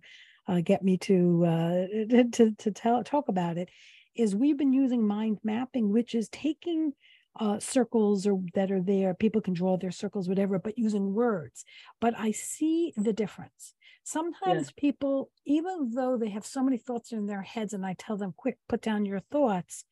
uh, 0.49 0.61
get 0.61 0.83
me 0.83 0.97
to 0.97 1.45
uh, 1.45 1.87
to 2.33 2.55
to 2.59 2.71
tell 2.71 3.05
talk 3.05 3.29
about 3.29 3.59
it 3.59 3.69
is 4.15 4.35
we've 4.35 4.57
been 4.59 4.73
using 4.73 5.07
mind 5.07 5.39
mapping 5.45 5.93
which 5.93 6.15
is 6.15 6.29
taking 6.31 6.93
uh, 7.39 7.59
circles 7.59 8.27
or 8.27 8.41
that 8.55 8.73
are 8.73 8.81
there 8.81 9.15
people 9.15 9.41
can 9.41 9.55
draw 9.55 9.77
their 9.77 9.91
circles 9.91 10.29
whatever 10.29 10.59
but 10.59 10.79
using 10.79 11.15
words. 11.15 11.65
But 12.01 12.15
i 12.19 12.33
see 12.33 12.93
the 12.97 13.13
difference. 13.13 13.75
Sometimes 14.03 14.73
people 14.73 15.31
even 15.45 15.91
though 15.95 16.17
they 16.17 16.31
have 16.31 16.47
so 16.47 16.63
many 16.63 16.79
thoughts 16.79 17.13
in 17.13 17.27
their 17.27 17.43
heads 17.43 17.73
and 17.73 17.85
i 17.85 17.95
tell 17.99 18.17
them 18.17 18.35
quick 18.37 18.59
put 18.69 18.83
down 18.83 19.05
your 19.05 19.21
thoughts 19.21 19.85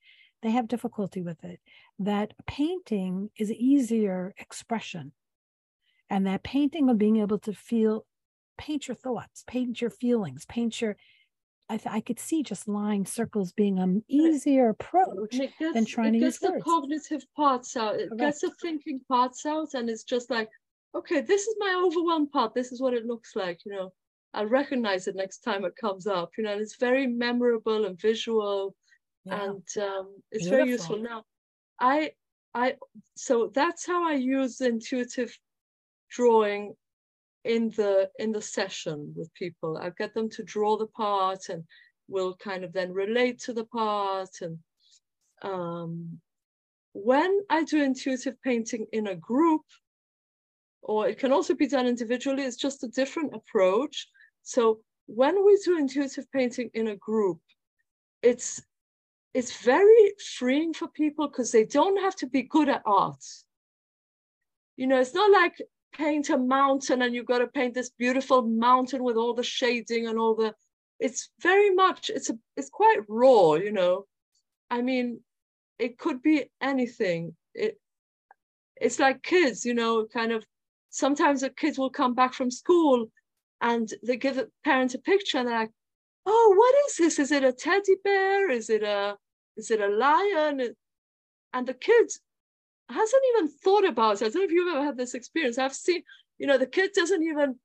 they 0.42 0.51
have 0.51 0.68
difficulty 0.68 1.22
with 1.22 1.42
it. 1.44 1.61
That 1.99 2.35
painting 2.46 3.31
is 3.38 3.51
easier 3.51 4.35
expression. 4.38 5.12
And 6.11 6.27
that 6.27 6.44
painting 6.44 6.88
of 6.88 6.99
being 6.99 7.16
able 7.16 7.38
to 7.40 7.53
feel 7.53 8.07
paint 8.59 8.88
your 8.88 8.94
thoughts 8.94 9.44
paint 9.46 9.81
your 9.81 9.90
feelings 9.90 10.46
paint 10.46 10.81
your 10.81 10.96
i, 11.68 11.76
th- 11.76 11.94
I 11.94 12.00
could 12.00 12.18
see 12.18 12.42
just 12.42 12.68
lying 12.68 13.05
circles 13.05 13.52
being 13.52 13.79
an 13.79 14.05
easier 14.09 14.68
approach 14.68 15.37
gets, 15.37 15.74
than 15.74 15.85
trying 15.85 16.14
it 16.14 16.18
to 16.18 16.24
gets 16.26 16.38
the 16.38 16.61
cognitive 16.62 17.24
parts 17.35 17.76
out 17.76 17.96
it 17.96 18.16
gets 18.16 18.40
the 18.40 18.50
thinking 18.62 19.00
parts 19.09 19.44
out 19.46 19.74
and 19.74 19.90
it's 19.90 20.05
just 20.05 20.31
like 20.31 20.48
okay 20.94 21.20
this 21.20 21.46
is 21.46 21.55
my 21.59 21.83
overwhelmed 21.85 22.31
part 22.31 22.55
this 22.55 22.72
is 22.72 22.81
what 22.81 22.94
it 22.94 23.07
looks 23.07 23.37
like 23.37 23.61
you 23.64 23.72
know? 23.72 23.92
I'll 24.35 24.46
recognize 24.46 25.09
it 25.09 25.16
next 25.16 25.38
time 25.38 25.64
it 25.64 25.74
comes 25.81 26.07
up 26.07 26.31
you 26.37 26.44
know? 26.44 26.52
And 26.52 26.61
it's 26.61 26.76
very 26.76 27.07
memorable 27.07 27.87
and 27.87 28.00
visual 28.00 28.74
Yeah. 29.24 29.42
and 29.44 29.66
um, 29.83 30.22
it's 30.31 30.46
very 30.46 30.68
useful. 30.68 30.98
Now 30.98 31.24
i 31.81 32.12
i 32.55 32.74
so 33.14 33.50
that's 33.55 33.87
how 33.87 34.09
i 34.09 34.14
use 34.14 34.61
intuitive 34.61 35.37
drawing 36.11 36.74
in 37.46 37.70
the 37.70 38.11
in 38.18 38.32
the 38.32 38.42
session 38.42 39.12
with 39.16 39.32
people. 39.35 39.78
I 39.78 39.90
get 39.90 40.14
them 40.14 40.28
to 40.30 40.42
draw 40.42 40.76
the 40.76 40.87
part 40.88 41.48
and 41.48 41.64
we'll 42.09 42.37
kind 42.37 42.64
of 42.64 42.72
then 42.72 42.92
relate 42.92 43.40
to 43.40 43.52
the 43.52 43.64
part 43.64 44.30
and 44.40 44.59
um, 45.42 46.20
when 46.92 47.40
i 47.50 47.62
do 47.62 47.82
intuitive 47.82 48.40
painting 48.42 48.87
in 48.92 49.09
a 49.09 49.14
group 49.14 49.62
or 50.82 51.09
it 51.09 51.18
can 51.18 51.32
also 51.32 51.54
be 51.54 51.66
done 51.66 51.87
individually 51.87 52.42
it's 52.44 52.56
just 52.56 52.85
a 52.85 52.88
different 52.88 53.35
approach. 53.35 54.09
So 54.42 54.80
when 55.06 55.44
we 55.44 55.61
do 55.64 55.78
intuitive 55.78 56.30
painting 56.32 56.70
in 56.74 56.88
a 56.88 56.96
group 56.96 57.40
it's 58.22 58.62
it's 59.35 59.62
very 59.62 60.14
freeing 60.38 60.72
for 60.72 60.88
people 60.88 61.28
because 61.28 61.52
they 61.52 61.64
don't 61.64 62.00
have 62.00 62.16
to 62.16 62.26
be 62.26 62.42
good 62.42 62.70
at 62.70 62.82
art. 62.87 63.22
You 64.76 64.87
know 64.87 64.98
it's 64.98 65.14
not 65.14 65.30
like 65.30 65.61
paint 65.92 66.31
a 66.31 66.38
mountain 66.38 67.03
and 67.03 67.14
you've 67.14 67.27
got 67.27 67.38
to 67.38 67.46
paint 67.46 67.75
this 67.75 67.90
beautiful 67.90 68.42
mountain 68.42 69.03
with 69.03 69.16
all 69.16 69.35
the 69.35 69.42
shading 69.42 70.07
and 70.07 70.18
all 70.18 70.35
the 70.35 70.55
it's 70.99 71.31
very 71.42 71.75
much 71.75 72.11
it's 72.11 72.31
a 72.31 72.38
it's 72.57 72.70
quite 72.70 73.01
raw 73.09 73.55
you 73.55 73.72
know? 73.72 74.07
I 74.70 74.83
mean 74.83 75.20
it 75.79 75.99
could 75.99 76.22
be 76.22 76.51
anything. 76.61 77.37
It 77.55 77.79
it's 78.77 78.99
like 78.99 79.22
kids 79.22 79.64
you 79.64 79.75
know 79.75 80.07
kind 80.07 80.33
of 80.33 80.44
sometimes 80.90 81.40
the 81.40 81.51
kids 81.51 81.79
will 81.79 81.90
come 81.90 82.14
back 82.14 82.35
from 82.35 82.51
school 82.51 83.07
and 83.61 83.88
they 84.03 84.16
give 84.16 84.37
the 84.37 84.49
parent 84.64 84.94
a 84.94 84.99
picture 84.99 85.38
and 85.38 85.49
they're 85.49 85.59
like 85.59 85.72
oh 86.27 86.55
what 86.57 86.75
is 86.87 86.96
this? 86.96 87.18
Is 87.18 87.33
it 87.33 87.44
a 87.44 87.53
teddy 87.53 87.96
bear? 88.03 88.51
Is 88.51 88.68
it 88.70 88.83
a 88.83 89.16
is 89.57 89.70
it 89.70 89.81
a 89.81 89.88
lion? 89.88 90.75
And 91.53 91.66
the 91.66 91.75
kids 91.75 92.20
hasn't 92.88 93.22
even 93.35 93.49
thought 93.49 93.87
about 93.87 94.22
it. 94.22 94.27
I 94.27 94.29
don't 94.29 94.35
know 94.35 94.44
if 94.44 94.53
you've 94.53 94.75
ever 94.75 94.85
had 94.85 94.96
this 94.96 95.14
experience. 95.14 95.59
I've 95.59 95.75
seen, 95.75 96.03
you 96.38 96.46
know, 96.46 96.59
the 96.59 96.66
kid 96.66 96.90
doesn't 96.94 97.22
even 97.22 97.57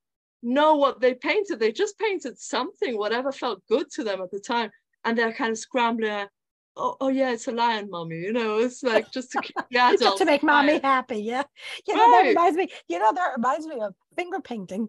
know 0.42 0.76
what 0.76 1.00
they 1.00 1.14
painted. 1.14 1.60
They 1.60 1.72
just 1.72 2.00
painted 2.00 2.40
something, 2.40 2.98
whatever 2.98 3.32
felt 3.32 3.66
good 3.68 3.92
to 3.92 4.04
them 4.04 4.22
at 4.22 4.32
the 4.32 4.40
time. 4.40 4.72
And 5.04 5.18
they're 5.18 5.34
kind 5.34 5.52
of 5.52 5.58
scrambling. 5.58 6.28
Oh, 6.78 6.96
oh 7.02 7.10
yeah, 7.10 7.32
it's 7.32 7.48
a 7.48 7.52
lion, 7.52 7.90
mommy. 7.90 8.18
You 8.18 8.34
know, 8.34 8.60
it's 8.60 8.82
like 8.82 9.12
just 9.12 9.32
to 9.34 9.42
keep 9.42 9.56
the 9.70 9.78
adults 9.78 10.02
just 10.02 10.18
to 10.20 10.26
make 10.26 10.42
mommy 10.42 10.80
happy 10.80 11.18
yeah 11.18 11.44
you 11.88 11.96
know 11.96 12.12
that 12.12 12.28
reminds 12.28 12.58
me 12.58 12.70
you 12.88 12.98
know 12.98 13.14
that 13.14 13.34
reminds 13.36 13.68
me 13.68 13.80
of 13.82 13.94
finger 14.16 14.40
painting 14.40 14.88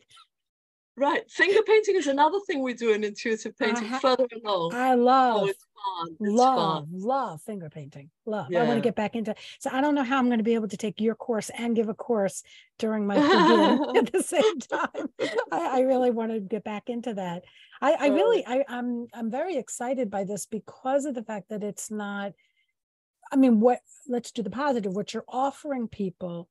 Right. 0.96 1.28
Finger 1.30 1.62
painting 1.62 1.96
is 1.96 2.06
another 2.06 2.38
thing 2.46 2.62
we 2.62 2.74
do 2.74 2.92
in 2.92 3.02
intuitive 3.02 3.56
painting 3.58 3.86
ha- 3.86 3.98
further 3.98 4.26
along. 4.44 4.74
I 4.74 4.94
love 4.94 5.42
oh, 5.42 5.46
it's 5.46 5.64
fun. 5.82 6.16
It's 6.20 6.32
love 6.32 6.88
fun. 6.88 6.88
love 6.92 7.42
finger 7.42 7.70
painting 7.70 8.10
love 8.26 8.46
i 8.54 8.62
want 8.62 8.76
to 8.76 8.80
get 8.80 8.94
back 8.94 9.16
into 9.16 9.34
so 9.58 9.70
i 9.72 9.80
don't 9.80 9.94
know 9.94 10.02
how 10.02 10.18
i'm 10.18 10.26
going 10.26 10.38
to 10.38 10.44
be 10.44 10.54
able 10.54 10.68
to 10.68 10.76
take 10.76 11.00
your 11.00 11.14
course 11.14 11.50
and 11.56 11.76
give 11.76 11.88
a 11.88 11.94
course 11.94 12.42
during 12.78 13.06
my 13.06 13.16
at 13.96 14.12
the 14.12 14.22
same 14.22 14.58
time 14.60 15.08
I, 15.50 15.78
I 15.78 15.80
really 15.80 16.10
want 16.10 16.32
to 16.32 16.40
get 16.40 16.64
back 16.64 16.88
into 16.88 17.14
that 17.14 17.44
i, 17.80 17.92
I 17.92 18.06
really 18.08 18.46
I, 18.46 18.64
i'm 18.68 19.06
i'm 19.14 19.30
very 19.30 19.56
excited 19.56 20.10
by 20.10 20.24
this 20.24 20.46
because 20.46 21.04
of 21.04 21.14
the 21.14 21.24
fact 21.24 21.48
that 21.50 21.62
it's 21.62 21.90
not 21.90 22.32
i 23.32 23.36
mean 23.36 23.60
what 23.60 23.80
let's 24.08 24.32
do 24.32 24.42
the 24.42 24.50
positive 24.50 24.94
what 24.94 25.14
you're 25.14 25.24
offering 25.28 25.88
people 25.88 26.48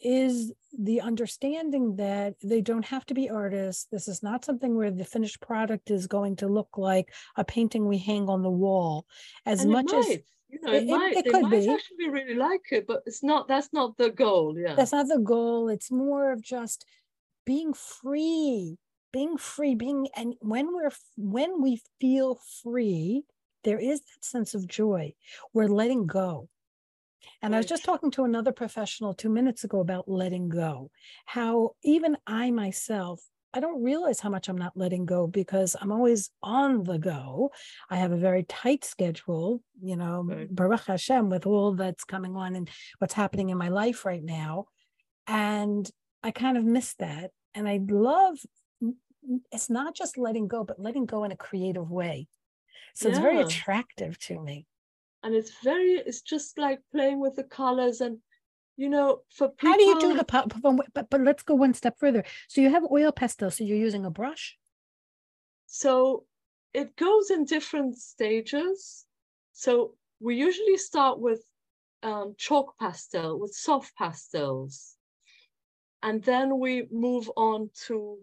is 0.00 0.52
the 0.78 1.00
understanding 1.00 1.96
that 1.96 2.34
they 2.42 2.60
don't 2.60 2.84
have 2.84 3.06
to 3.06 3.14
be 3.14 3.30
artists. 3.30 3.86
This 3.90 4.08
is 4.08 4.22
not 4.22 4.44
something 4.44 4.76
where 4.76 4.90
the 4.90 5.04
finished 5.04 5.40
product 5.40 5.90
is 5.90 6.06
going 6.06 6.36
to 6.36 6.48
look 6.48 6.76
like 6.76 7.12
a 7.36 7.44
painting 7.44 7.86
we 7.86 7.98
hang 7.98 8.28
on 8.28 8.42
the 8.42 8.50
wall. 8.50 9.06
As 9.46 9.62
And 9.62 9.72
much 9.72 9.92
as 9.92 10.06
you 10.48 10.60
know, 10.62 10.72
it- 10.72 10.82
it, 10.84 10.88
it- 10.88 10.90
might, 10.90 11.16
it 11.16 11.24
they 11.24 11.30
could 11.30 11.42
might 11.42 11.50
be. 11.50 11.68
actually 11.70 12.08
really 12.10 12.34
like 12.34 12.66
it, 12.70 12.86
but 12.86 13.02
it's 13.06 13.22
not. 13.22 13.48
That's 13.48 13.72
not 13.72 13.96
the 13.96 14.10
goal. 14.10 14.54
Yeah. 14.58 14.74
that's 14.74 14.92
not 14.92 15.08
the 15.08 15.18
goal, 15.18 15.68
it's 15.68 15.90
more 15.90 16.30
of 16.32 16.42
just 16.42 16.84
being 17.46 17.72
free, 17.74 18.76
being 19.12 19.36
free, 19.38 19.74
being 19.74 20.08
and 20.14 20.34
when 20.40 20.74
we're 20.74 20.90
when 21.16 21.62
we 21.62 21.80
feel 22.00 22.38
free, 22.62 23.22
there 23.64 23.78
is 23.78 24.00
that 24.00 24.24
sense 24.24 24.54
of 24.54 24.66
joy. 24.68 25.14
We're 25.54 25.68
letting 25.68 26.06
go. 26.06 26.48
And 27.42 27.54
I 27.54 27.58
was 27.58 27.66
just 27.66 27.84
talking 27.84 28.10
to 28.12 28.24
another 28.24 28.52
professional 28.52 29.14
two 29.14 29.28
minutes 29.28 29.64
ago 29.64 29.80
about 29.80 30.08
letting 30.08 30.48
go. 30.48 30.90
How 31.24 31.72
even 31.82 32.16
I 32.26 32.50
myself, 32.50 33.22
I 33.54 33.60
don't 33.60 33.82
realize 33.82 34.20
how 34.20 34.28
much 34.28 34.48
I'm 34.48 34.58
not 34.58 34.76
letting 34.76 35.06
go 35.06 35.26
because 35.26 35.76
I'm 35.80 35.92
always 35.92 36.30
on 36.42 36.82
the 36.82 36.98
go. 36.98 37.50
I 37.88 37.96
have 37.96 38.12
a 38.12 38.16
very 38.16 38.44
tight 38.44 38.84
schedule, 38.84 39.62
you 39.82 39.96
know, 39.96 40.24
Right. 40.26 40.54
Baruch 40.54 40.86
Hashem, 40.86 41.30
with 41.30 41.46
all 41.46 41.72
that's 41.72 42.04
coming 42.04 42.36
on 42.36 42.54
and 42.54 42.68
what's 42.98 43.14
happening 43.14 43.50
in 43.50 43.58
my 43.58 43.68
life 43.68 44.04
right 44.04 44.22
now. 44.22 44.66
And 45.26 45.90
I 46.22 46.32
kind 46.32 46.56
of 46.56 46.64
miss 46.64 46.94
that. 46.94 47.30
And 47.54 47.66
I 47.66 47.80
love 47.88 48.38
it's 49.50 49.70
not 49.70 49.94
just 49.94 50.18
letting 50.18 50.48
go, 50.48 50.64
but 50.64 50.80
letting 50.80 51.06
go 51.06 51.24
in 51.24 51.32
a 51.32 51.36
creative 51.36 51.90
way. 51.90 52.28
So 52.94 53.08
it's 53.08 53.18
very 53.18 53.40
attractive 53.40 54.18
to 54.20 54.40
me. 54.40 54.66
And 55.22 55.34
it's 55.34 55.52
very. 55.62 55.92
It's 55.92 56.22
just 56.22 56.58
like 56.58 56.80
playing 56.92 57.20
with 57.20 57.36
the 57.36 57.44
colors, 57.44 58.00
and 58.00 58.18
you 58.76 58.88
know, 58.88 59.20
for 59.30 59.48
people. 59.48 59.70
How 59.70 59.76
do 59.76 59.84
you 59.84 60.00
do 60.00 60.16
the 60.16 60.24
pop? 60.24 60.52
But, 60.60 60.76
but 60.94 61.10
but 61.10 61.20
let's 61.20 61.42
go 61.42 61.54
one 61.54 61.74
step 61.74 61.98
further. 61.98 62.24
So 62.48 62.60
you 62.60 62.70
have 62.70 62.84
oil 62.90 63.12
pastel. 63.12 63.50
So 63.50 63.64
you're 63.64 63.78
using 63.78 64.04
a 64.04 64.10
brush. 64.10 64.56
So 65.66 66.24
it 66.72 66.96
goes 66.96 67.30
in 67.30 67.44
different 67.44 67.96
stages. 67.96 69.04
So 69.52 69.94
we 70.20 70.36
usually 70.36 70.76
start 70.76 71.18
with 71.18 71.42
um, 72.02 72.34
chalk 72.38 72.78
pastel, 72.78 73.38
with 73.38 73.54
soft 73.54 73.94
pastels. 73.96 74.96
And 76.02 76.22
then 76.22 76.58
we 76.60 76.86
move 76.92 77.30
on 77.36 77.70
to 77.86 78.18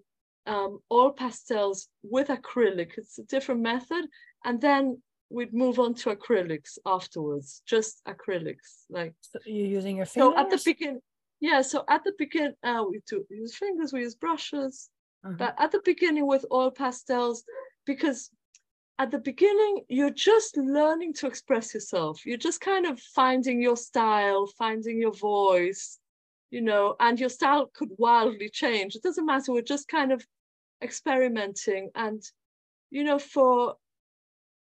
um, 0.45 0.79
oil 0.91 1.11
pastels 1.11 1.89
with 2.03 2.27
acrylic. 2.27 2.91
It's 2.97 3.17
a 3.17 3.23
different 3.23 3.61
method. 3.61 4.05
And 4.45 4.61
then 4.61 5.01
we'd 5.35 5.53
move 5.53 5.77
on 5.79 5.91
to 6.01 6.15
acrylics 6.15 6.73
afterwards, 6.85 7.63
just 7.65 7.93
acrylics. 8.13 8.69
Like 8.97 9.13
So 9.21 9.39
you're 9.45 9.73
using 9.79 9.97
your 9.97 10.05
fingers. 10.05 10.33
so 10.33 10.37
at 10.41 10.49
the 10.51 10.61
beginning, 10.63 11.01
yeah, 11.39 11.61
so 11.61 11.83
at 11.89 12.01
the 12.05 12.13
begin, 12.17 12.53
uh, 12.63 12.83
we 12.89 13.01
do 13.09 13.25
use 13.29 13.55
fingers, 13.63 13.91
we 13.93 14.01
use 14.07 14.15
brushes, 14.25 14.89
Uh-huh. 15.25 15.35
but 15.41 15.51
at 15.63 15.71
the 15.71 15.81
beginning 15.91 16.25
with 16.33 16.45
oil 16.59 16.71
pastels, 16.81 17.37
because 17.91 18.19
at 19.03 19.09
the 19.13 19.17
beginning 19.31 19.73
you're 19.95 20.17
just 20.31 20.55
learning 20.57 21.11
to 21.19 21.25
express 21.31 21.73
yourself. 21.73 22.15
You're 22.27 22.45
just 22.49 22.61
kind 22.61 22.85
of 22.85 22.95
finding 23.21 23.57
your 23.67 23.75
style, 23.89 24.43
finding 24.63 24.97
your 25.05 25.15
voice, 25.35 25.99
you 26.55 26.61
know, 26.69 26.85
and 27.05 27.19
your 27.19 27.29
style 27.39 27.65
could 27.77 27.89
wildly 28.05 28.49
change. 28.61 28.95
It 28.95 29.03
doesn't 29.07 29.25
matter. 29.25 29.51
We're 29.51 29.73
just 29.75 29.87
kind 29.87 30.11
of 30.15 30.19
experimenting, 30.87 31.89
and 31.95 32.21
you 32.91 33.03
know, 33.03 33.17
for 33.19 33.75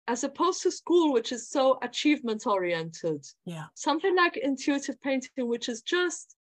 as 0.09 0.23
opposed 0.23 0.63
to 0.63 0.71
school, 0.71 1.13
which 1.13 1.31
is 1.31 1.49
so 1.49 1.77
achievement 1.83 2.47
oriented, 2.47 3.23
yeah. 3.45 3.65
something 3.75 4.15
like 4.15 4.37
intuitive 4.37 4.99
painting, 5.01 5.47
which 5.47 5.69
is 5.69 5.83
just 5.83 6.35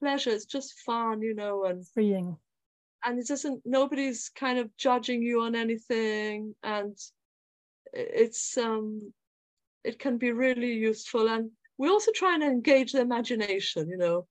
pleasure, 0.00 0.30
it's 0.30 0.44
just 0.44 0.80
fun, 0.80 1.22
you 1.22 1.32
know, 1.32 1.64
and 1.64 1.86
Freeing. 1.94 2.36
and 3.04 3.20
it 3.20 3.26
doesn't 3.28 3.62
nobody's 3.64 4.28
kind 4.44 4.58
of 4.58 4.76
judging 4.76 5.22
you 5.22 5.40
on 5.42 5.54
anything 5.54 6.52
and 6.64 6.96
it's 7.92 8.56
um 8.58 9.12
it 9.84 9.98
can 9.98 10.18
be 10.18 10.32
really 10.32 10.72
useful 10.72 11.28
and 11.28 11.50
we 11.78 11.88
also 11.88 12.10
try 12.12 12.34
and 12.34 12.42
engage 12.42 12.92
the 12.92 13.00
imagination 13.00 13.88
you 13.88 13.98
know 13.98 14.26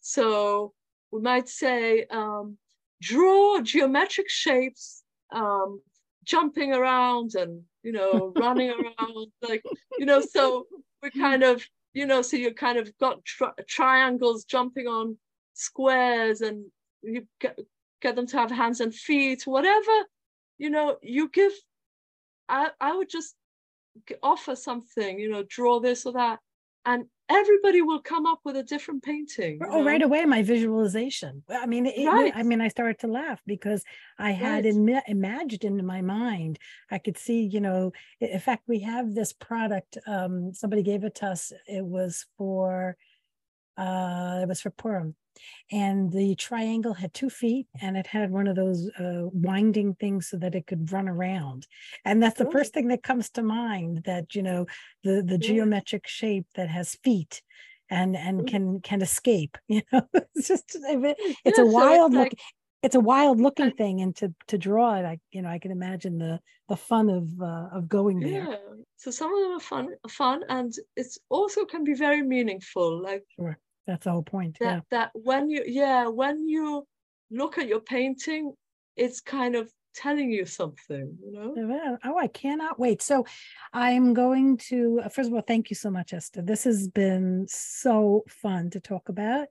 so 0.00 0.72
we 1.12 1.20
might 1.20 1.48
say 1.48 2.06
um 2.10 2.56
draw 3.00 3.60
geometric 3.60 4.28
shapes 4.28 5.02
um 5.32 5.80
jumping 6.24 6.72
around 6.72 7.34
and 7.34 7.62
you 7.82 7.92
know 7.92 8.32
running 8.36 8.70
around 8.70 9.26
like 9.48 9.62
you 9.98 10.06
know 10.06 10.20
so 10.20 10.66
we 11.02 11.10
mm. 11.10 11.20
kind 11.20 11.42
of 11.42 11.62
you 11.94 12.06
know 12.06 12.22
so 12.22 12.36
you 12.36 12.52
kind 12.54 12.78
of 12.78 12.96
got 12.98 13.24
tri- 13.24 13.52
triangles 13.68 14.44
jumping 14.44 14.86
on 14.86 15.16
squares 15.54 16.40
and 16.40 16.64
you 17.02 17.26
get, 17.40 17.58
get 18.00 18.16
them 18.16 18.26
to 18.26 18.36
have 18.38 18.50
hands 18.50 18.80
and 18.80 18.94
feet 18.94 19.42
whatever 19.46 19.92
you 20.58 20.70
know 20.70 20.96
you 21.02 21.28
give 21.28 21.52
i 22.48 22.70
i 22.80 22.96
would 22.96 23.10
just 23.10 23.34
offer 24.22 24.56
something 24.56 25.18
you 25.18 25.30
know 25.30 25.44
draw 25.48 25.80
this 25.80 26.06
or 26.06 26.12
that. 26.12 26.38
And 26.84 27.04
everybody 27.32 27.82
will 27.82 28.00
come 28.00 28.26
up 28.26 28.40
with 28.44 28.56
a 28.56 28.62
different 28.62 29.02
painting 29.02 29.60
Oh, 29.68 29.82
right 29.84 30.02
away, 30.02 30.24
my 30.24 30.42
visualization. 30.42 31.42
I 31.48 31.66
mean, 31.66 31.86
it, 31.86 32.06
Right. 32.06 32.32
I 32.34 32.42
mean, 32.42 32.60
I 32.60 32.68
started 32.68 32.98
to 33.00 33.06
laugh 33.06 33.40
because 33.46 33.84
I 34.18 34.32
had 34.32 34.64
Right. 34.64 34.74
ima- 34.74 35.02
imagined 35.06 35.64
in 35.80 35.86
my 35.86 36.00
mind. 36.02 36.58
I 36.90 36.98
could 36.98 37.16
see, 37.18 37.40
you 37.42 37.60
know. 37.60 37.92
In 38.20 38.38
fact, 38.40 38.64
we 38.66 38.80
have 38.80 39.14
this 39.14 39.32
product. 39.32 39.98
Um, 40.06 40.52
somebody 40.54 40.82
gave 40.82 41.04
it 41.04 41.14
to 41.16 41.26
us. 41.26 41.52
It 41.66 41.84
was 41.84 42.26
for, 42.36 42.96
uh, 43.76 44.40
it 44.42 44.48
was 44.48 44.60
for 44.60 44.70
Purim, 44.70 45.14
and 45.70 46.12
the 46.12 46.34
triangle 46.36 46.94
had 46.94 47.14
two 47.14 47.30
feet, 47.30 47.66
and 47.80 47.96
it 47.96 48.06
had 48.06 48.30
one 48.30 48.46
of 48.46 48.56
those 48.56 48.90
uh, 48.98 49.28
winding 49.32 49.94
things 49.94 50.28
so 50.28 50.36
that 50.38 50.54
it 50.54 50.66
could 50.66 50.92
run 50.92 51.08
around. 51.08 51.66
And 52.04 52.22
that's 52.22 52.38
the 52.38 52.46
Oh. 52.46 52.50
first 52.50 52.74
thing 52.74 52.88
that 52.88 53.02
comes 53.02 53.30
to 53.30 53.42
mind. 53.42 54.02
That 54.04 54.34
you 54.34 54.42
know, 54.42 54.66
the 55.04 55.22
the 55.22 55.38
geometric 55.38 56.06
shape 56.06 56.46
that 56.56 56.68
has 56.68 56.96
feet 56.96 57.42
and 57.90 58.16
and 58.16 58.40
Mm. 58.42 58.46
can 58.46 58.80
can 58.80 59.02
escape 59.02 59.58
you 59.68 59.82
know 59.92 60.02
it's 60.34 60.48
just 60.48 60.76
it's 61.44 61.58
Yeah, 61.58 61.62
a 61.62 61.66
so 61.66 61.66
wild 61.66 62.14
look 62.14 62.32
it's 62.82 62.94
a 62.94 63.00
wild 63.00 63.40
looking 63.40 63.70
thing 63.70 64.00
and 64.00 64.16
to 64.16 64.34
to 64.46 64.58
draw 64.58 64.94
it 64.94 65.04
i 65.04 65.18
you 65.30 65.42
know 65.42 65.48
i 65.48 65.58
can 65.58 65.70
imagine 65.70 66.18
the 66.18 66.40
the 66.68 66.76
fun 66.76 67.10
of 67.10 67.28
uh, 67.40 67.68
of 67.76 67.88
going 67.88 68.20
there 68.20 68.48
yeah 68.48 68.56
so 68.96 69.10
some 69.10 69.32
of 69.34 69.40
them 69.42 69.52
are 69.52 69.60
fun 69.60 69.88
fun 70.08 70.42
and 70.48 70.72
it's 70.96 71.18
also 71.28 71.64
can 71.64 71.84
be 71.84 71.94
very 71.94 72.22
meaningful 72.22 73.02
like 73.02 73.24
that's 73.86 74.04
the 74.04 74.10
whole 74.10 74.22
point 74.22 74.56
that 74.60 74.66
yeah 74.66 74.80
that 74.90 75.10
when 75.14 75.50
you 75.50 75.62
yeah 75.66 76.06
when 76.06 76.48
you 76.48 76.86
look 77.30 77.58
at 77.58 77.68
your 77.68 77.80
painting 77.80 78.52
it's 78.96 79.20
kind 79.20 79.54
of 79.54 79.70
telling 79.94 80.30
you 80.30 80.46
something 80.46 81.16
you 81.24 81.32
know 81.32 81.52
Oh, 82.04 82.18
I 82.18 82.26
cannot 82.28 82.78
wait. 82.78 83.02
So 83.02 83.26
I'm 83.72 84.14
going 84.14 84.56
to, 84.68 85.00
uh, 85.04 85.08
first 85.08 85.28
of 85.28 85.34
all, 85.34 85.42
thank 85.42 85.70
you 85.70 85.76
so 85.76 85.90
much, 85.90 86.12
Esther. 86.12 86.42
This 86.42 86.64
has 86.64 86.88
been 86.88 87.46
so 87.48 88.24
fun 88.28 88.70
to 88.70 88.80
talk 88.80 89.08
about. 89.08 89.48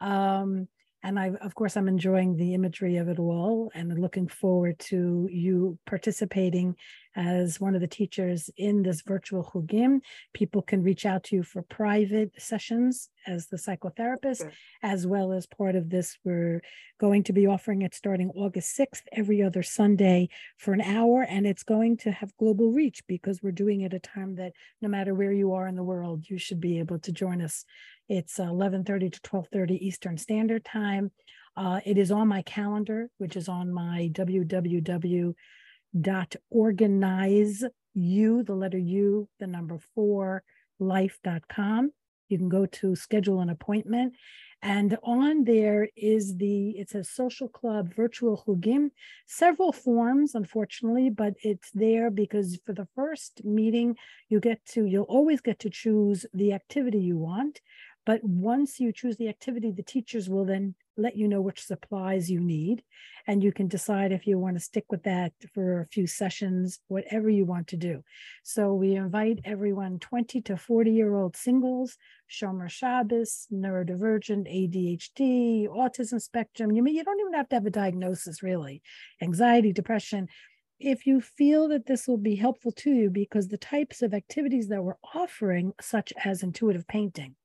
Um, 0.00 0.68
and 1.02 1.18
I, 1.18 1.30
of 1.42 1.54
course, 1.54 1.76
I'm 1.76 1.88
enjoying 1.88 2.36
the 2.36 2.54
imagery 2.54 2.96
of 2.96 3.08
it 3.08 3.18
all 3.18 3.70
and 3.74 3.98
looking 3.98 4.26
forward 4.26 4.78
to 4.80 5.28
you 5.30 5.78
participating 5.86 6.76
as 7.16 7.60
one 7.60 7.74
of 7.74 7.80
the 7.80 7.86
teachers 7.86 8.50
in 8.56 8.82
this 8.82 9.02
virtual 9.02 9.44
Chugim. 9.44 10.00
People 10.32 10.62
can 10.62 10.82
reach 10.82 11.06
out 11.06 11.24
to 11.24 11.36
you 11.36 11.42
for 11.42 11.62
private 11.62 12.32
sessions 12.38 13.10
as 13.26 13.46
the 13.48 13.56
psychotherapist, 13.56 14.44
Right. 14.44 14.54
as 14.82 15.06
well 15.06 15.32
as 15.32 15.46
part 15.46 15.76
of 15.76 15.90
this. 15.90 16.18
We're 16.24 16.60
going 16.98 17.22
to 17.24 17.32
be 17.32 17.46
offering 17.46 17.82
it 17.82 17.94
starting 17.94 18.30
August 18.34 18.76
6th, 18.76 19.02
every 19.12 19.42
other 19.42 19.62
Sunday 19.62 20.28
for 20.58 20.72
an 20.72 20.80
hour. 20.80 21.22
And 21.22 21.46
it's 21.46 21.62
going 21.62 21.96
to 21.98 22.12
have 22.12 22.36
global 22.36 22.72
reach 22.72 23.06
because 23.06 23.42
we're 23.42 23.52
doing 23.52 23.80
it 23.82 23.94
at 23.94 23.94
a 23.94 24.00
time 24.00 24.34
that 24.36 24.52
no 24.82 24.88
matter 24.88 25.14
where 25.14 25.32
you 25.32 25.52
are 25.52 25.66
in 25.66 25.76
the 25.76 25.82
world, 25.84 26.24
you 26.28 26.38
should 26.38 26.60
be 26.60 26.78
able 26.78 26.98
to 27.00 27.12
join 27.12 27.40
us. 27.40 27.64
It's 28.08 28.38
11:30 28.38 29.10
to 29.10 29.20
12:30 29.22 29.76
Eastern 29.76 30.18
Standard 30.18 30.64
Time. 30.64 31.10
Uh, 31.56 31.80
it 31.86 31.96
is 31.96 32.10
on 32.10 32.26
my 32.28 32.42
calendar, 32.42 33.10
which 33.18 33.36
is 33.36 33.48
on 33.48 33.72
my 33.72 34.08
www.organizeu, 35.96 37.70
the 38.46 38.54
letter 38.54 38.78
U, 38.78 39.28
the 39.38 39.46
number 39.46 39.78
four, 39.94 40.42
life.com. 40.78 41.92
You 42.28 42.38
can 42.38 42.48
go 42.48 42.66
to 42.66 42.96
schedule 42.96 43.40
an 43.40 43.50
appointment. 43.50 44.14
And 44.62 44.96
on 45.02 45.44
there 45.44 45.88
is 45.94 46.38
the, 46.38 46.70
it 46.70 46.88
says 46.88 47.10
social 47.10 47.48
club 47.48 47.94
virtual 47.94 48.42
chugim, 48.46 48.90
several 49.26 49.72
forms, 49.72 50.34
unfortunately, 50.34 51.10
but 51.10 51.34
it's 51.42 51.70
there 51.74 52.10
because 52.10 52.58
for 52.64 52.72
the 52.72 52.88
first 52.94 53.44
meeting, 53.44 53.96
you 54.30 54.40
get 54.40 54.64
to, 54.70 54.86
you'll 54.86 55.04
always 55.04 55.42
get 55.42 55.58
to 55.60 55.70
choose 55.70 56.24
the 56.32 56.54
activity 56.54 56.98
you 56.98 57.18
want. 57.18 57.60
But 58.06 58.24
once 58.24 58.80
you 58.80 58.90
choose 58.90 59.18
the 59.18 59.28
activity, 59.28 59.70
the 59.70 59.82
teachers 59.82 60.30
will 60.30 60.46
then 60.46 60.74
let 60.96 61.16
you 61.16 61.28
know 61.28 61.40
which 61.40 61.64
supplies 61.64 62.30
you 62.30 62.40
need. 62.40 62.82
And 63.26 63.42
you 63.42 63.52
can 63.52 63.68
decide 63.68 64.12
if 64.12 64.26
you 64.26 64.38
want 64.38 64.56
to 64.56 64.60
stick 64.60 64.84
with 64.90 65.02
that 65.04 65.32
for 65.54 65.80
a 65.80 65.86
few 65.86 66.06
sessions, 66.06 66.80
whatever 66.88 67.30
you 67.30 67.44
want 67.44 67.68
to 67.68 67.76
do. 67.76 68.02
So 68.42 68.74
we 68.74 68.94
invite 68.94 69.40
everyone 69.44 69.98
20 69.98 70.40
to 70.42 70.56
40 70.56 70.92
year 70.92 71.14
old 71.14 71.36
singles, 71.36 71.96
Shomer 72.30 72.70
Shabbos, 72.70 73.46
neurodivergent, 73.52 74.46
ADHD, 74.48 75.68
autism 75.68 76.20
spectrum. 76.20 76.72
You 76.72 76.82
mean 76.82 76.94
you 76.94 77.04
don't 77.04 77.20
even 77.20 77.34
have 77.34 77.48
to 77.50 77.56
have 77.56 77.66
a 77.66 77.70
diagnosis, 77.70 78.42
really. 78.42 78.82
Anxiety, 79.22 79.72
depression. 79.72 80.28
If 80.80 81.06
you 81.06 81.20
feel 81.20 81.68
that 81.68 81.86
this 81.86 82.06
will 82.06 82.18
be 82.18 82.34
helpful 82.34 82.72
to 82.72 82.90
you, 82.90 83.08
because 83.08 83.48
the 83.48 83.56
types 83.56 84.02
of 84.02 84.12
activities 84.12 84.68
that 84.68 84.82
we're 84.82 84.96
offering, 85.14 85.72
such 85.80 86.12
as 86.24 86.42
intuitive 86.42 86.86
painting, 86.88 87.36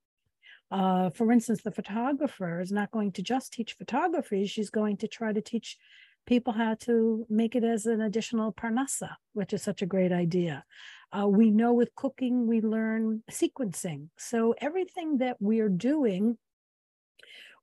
uh, 0.72 1.10
for 1.10 1.32
instance, 1.32 1.62
the 1.62 1.72
photographer 1.72 2.60
is 2.62 2.72
not 2.72 2.92
going 2.92 3.12
to 3.14 3.22
just 3.22 3.54
teach 3.54 3.74
photography, 3.74 4.46
she's 4.46 4.70
going 4.70 4.98
to 4.98 5.08
try 5.08 5.34
to 5.34 5.42
teach 5.42 5.78
people 6.28 6.54
how 6.54 6.76
to 6.76 7.26
make 7.30 7.56
it 7.56 7.64
as 7.64 7.86
an 7.88 8.02
additional 8.02 8.54
parnasa, 8.54 9.16
which 9.34 9.52
is 9.52 9.64
such 9.64 9.82
a 9.82 9.88
great 9.88 10.12
idea. 10.12 10.64
Uh, 11.12 11.28
we 11.28 11.50
know 11.50 11.74
with 11.74 11.96
cooking, 11.96 12.46
we 12.46 12.62
learn 12.62 13.24
sequencing. 13.32 14.10
So 14.18 14.54
everything 14.60 15.18
that 15.18 15.38
we 15.40 15.60
are 15.60 15.70
doing, 15.70 16.38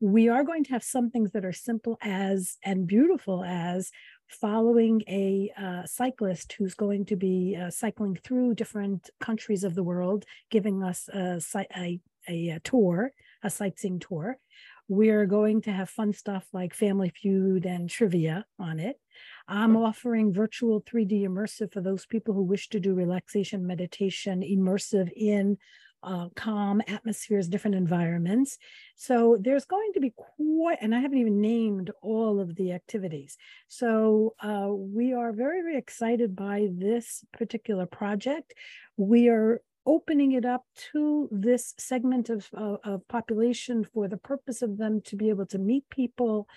we 0.00 0.28
are 0.28 0.42
going 0.42 0.64
to 0.64 0.72
have 0.72 0.82
some 0.82 1.10
things 1.10 1.30
that 1.32 1.44
are 1.44 1.52
simple 1.52 1.96
as 2.02 2.56
and 2.64 2.88
beautiful 2.88 3.44
as 3.44 3.92
following 4.28 5.02
a 5.08 5.52
uh, 5.56 5.84
cyclist 5.86 6.54
who's 6.54 6.74
going 6.74 7.04
to 7.06 7.16
be 7.16 7.56
uh, 7.56 7.70
cycling 7.70 8.16
through 8.16 8.54
different 8.54 9.10
countries 9.20 9.62
of 9.62 9.76
the 9.76 9.84
world, 9.84 10.24
giving 10.50 10.82
us 10.82 11.08
a, 11.08 11.40
a, 11.76 12.00
a, 12.28 12.50
a 12.50 12.60
tour, 12.60 13.12
a 13.42 13.50
sightseeing 13.50 13.98
tour. 13.98 14.38
We're 14.88 15.26
going 15.26 15.62
to 15.62 15.72
have 15.72 15.90
fun 15.90 16.12
stuff 16.12 16.46
like 16.52 16.72
Family 16.72 17.10
Feud 17.10 17.66
and 17.66 17.90
trivia 17.90 18.44
on 18.58 18.78
it. 18.78 18.96
I'm 19.48 19.76
offering 19.76 20.32
virtual 20.32 20.80
3D 20.82 21.22
immersive 21.22 21.72
for 21.72 21.80
those 21.80 22.06
people 22.06 22.34
who 22.34 22.42
wish 22.42 22.68
to 22.68 22.80
do 22.80 22.94
relaxation 22.94 23.66
meditation 23.66 24.42
immersive 24.42 25.10
in 25.16 25.58
uh, 26.02 26.28
calm 26.36 26.80
atmospheres, 26.86 27.48
different 27.48 27.74
environments. 27.74 28.58
So 28.94 29.36
there's 29.40 29.64
going 29.64 29.92
to 29.94 30.00
be 30.00 30.12
quite, 30.16 30.78
and 30.80 30.94
I 30.94 31.00
haven't 31.00 31.18
even 31.18 31.40
named 31.40 31.90
all 32.00 32.38
of 32.38 32.54
the 32.54 32.72
activities. 32.72 33.36
So 33.66 34.34
uh, 34.40 34.68
we 34.70 35.14
are 35.14 35.32
very, 35.32 35.62
very 35.62 35.76
excited 35.76 36.36
by 36.36 36.68
this 36.70 37.24
particular 37.32 37.86
project. 37.86 38.54
We 38.96 39.28
are 39.28 39.60
opening 39.86 40.32
it 40.32 40.44
up 40.44 40.64
to 40.92 41.28
this 41.30 41.74
segment 41.78 42.28
of, 42.28 42.48
of, 42.52 42.78
of 42.84 43.08
population 43.08 43.84
for 43.84 44.08
the 44.08 44.16
purpose 44.16 44.62
of 44.62 44.78
them 44.78 45.00
to 45.02 45.16
be 45.16 45.28
able 45.28 45.46
to 45.46 45.58
meet 45.58 45.88
people 45.90 46.48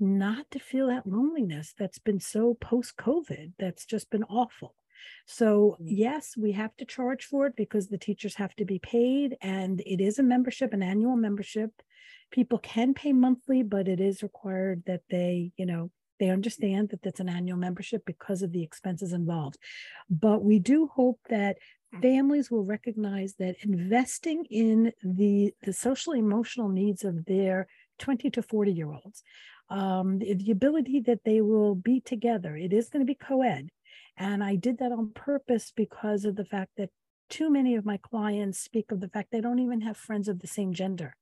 not 0.00 0.50
to 0.50 0.58
feel 0.58 0.88
that 0.88 1.06
loneliness 1.06 1.72
that's 1.78 1.98
been 1.98 2.20
so 2.20 2.54
post 2.54 2.96
COVID, 2.96 3.52
that's 3.58 3.86
just 3.86 4.10
been 4.10 4.24
awful. 4.24 4.74
So, 5.26 5.76
mm. 5.80 5.86
yes, 5.86 6.36
we 6.36 6.52
have 6.52 6.76
to 6.76 6.84
charge 6.84 7.24
for 7.24 7.46
it 7.46 7.56
because 7.56 7.88
the 7.88 7.98
teachers 7.98 8.34
have 8.36 8.54
to 8.56 8.64
be 8.64 8.78
paid, 8.78 9.36
and 9.40 9.80
it 9.80 10.00
is 10.00 10.18
a 10.18 10.22
membership, 10.22 10.72
an 10.72 10.82
annual 10.82 11.16
membership. 11.16 11.70
People 12.30 12.58
can 12.58 12.94
pay 12.94 13.12
monthly, 13.12 13.62
but 13.62 13.86
it 13.88 14.00
is 14.00 14.22
required 14.22 14.82
that 14.86 15.02
they, 15.10 15.52
you 15.56 15.66
know, 15.66 15.90
they 16.20 16.30
understand 16.30 16.90
that 16.90 17.02
that's 17.02 17.20
an 17.20 17.28
annual 17.28 17.58
membership 17.58 18.02
because 18.06 18.42
of 18.42 18.52
the 18.52 18.62
expenses 18.62 19.12
involved. 19.12 19.58
But 20.08 20.44
we 20.44 20.58
do 20.58 20.86
hope 20.86 21.18
that 21.28 21.56
families 22.00 22.50
will 22.50 22.64
recognize 22.64 23.34
that 23.38 23.56
investing 23.62 24.44
in 24.50 24.92
the, 25.02 25.52
the 25.62 25.72
social 25.72 26.12
emotional 26.12 26.68
needs 26.68 27.04
of 27.04 27.24
their 27.24 27.66
20 27.98 28.30
to 28.30 28.42
40 28.42 28.72
year 28.72 28.92
olds, 28.92 29.22
um, 29.70 30.18
the, 30.18 30.34
the 30.34 30.50
ability 30.50 31.00
that 31.00 31.24
they 31.24 31.40
will 31.40 31.74
be 31.74 32.00
together, 32.00 32.56
it 32.56 32.72
is 32.72 32.88
going 32.88 33.04
to 33.04 33.10
be 33.10 33.14
co 33.14 33.42
ed. 33.42 33.68
And 34.16 34.44
I 34.44 34.56
did 34.56 34.78
that 34.78 34.92
on 34.92 35.10
purpose 35.10 35.72
because 35.74 36.24
of 36.24 36.36
the 36.36 36.44
fact 36.44 36.72
that 36.76 36.90
too 37.30 37.50
many 37.50 37.74
of 37.74 37.84
my 37.84 37.96
clients 37.96 38.60
speak 38.60 38.92
of 38.92 39.00
the 39.00 39.08
fact 39.08 39.30
they 39.32 39.40
don't 39.40 39.58
even 39.58 39.80
have 39.80 39.96
friends 39.96 40.28
of 40.28 40.40
the 40.40 40.46
same 40.46 40.72
gender. 40.72 41.16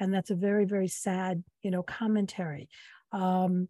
And 0.00 0.12
that's 0.12 0.30
a 0.30 0.34
very, 0.34 0.64
very 0.64 0.88
sad, 0.88 1.44
you 1.62 1.70
know, 1.70 1.82
commentary. 1.82 2.68
Um, 3.12 3.68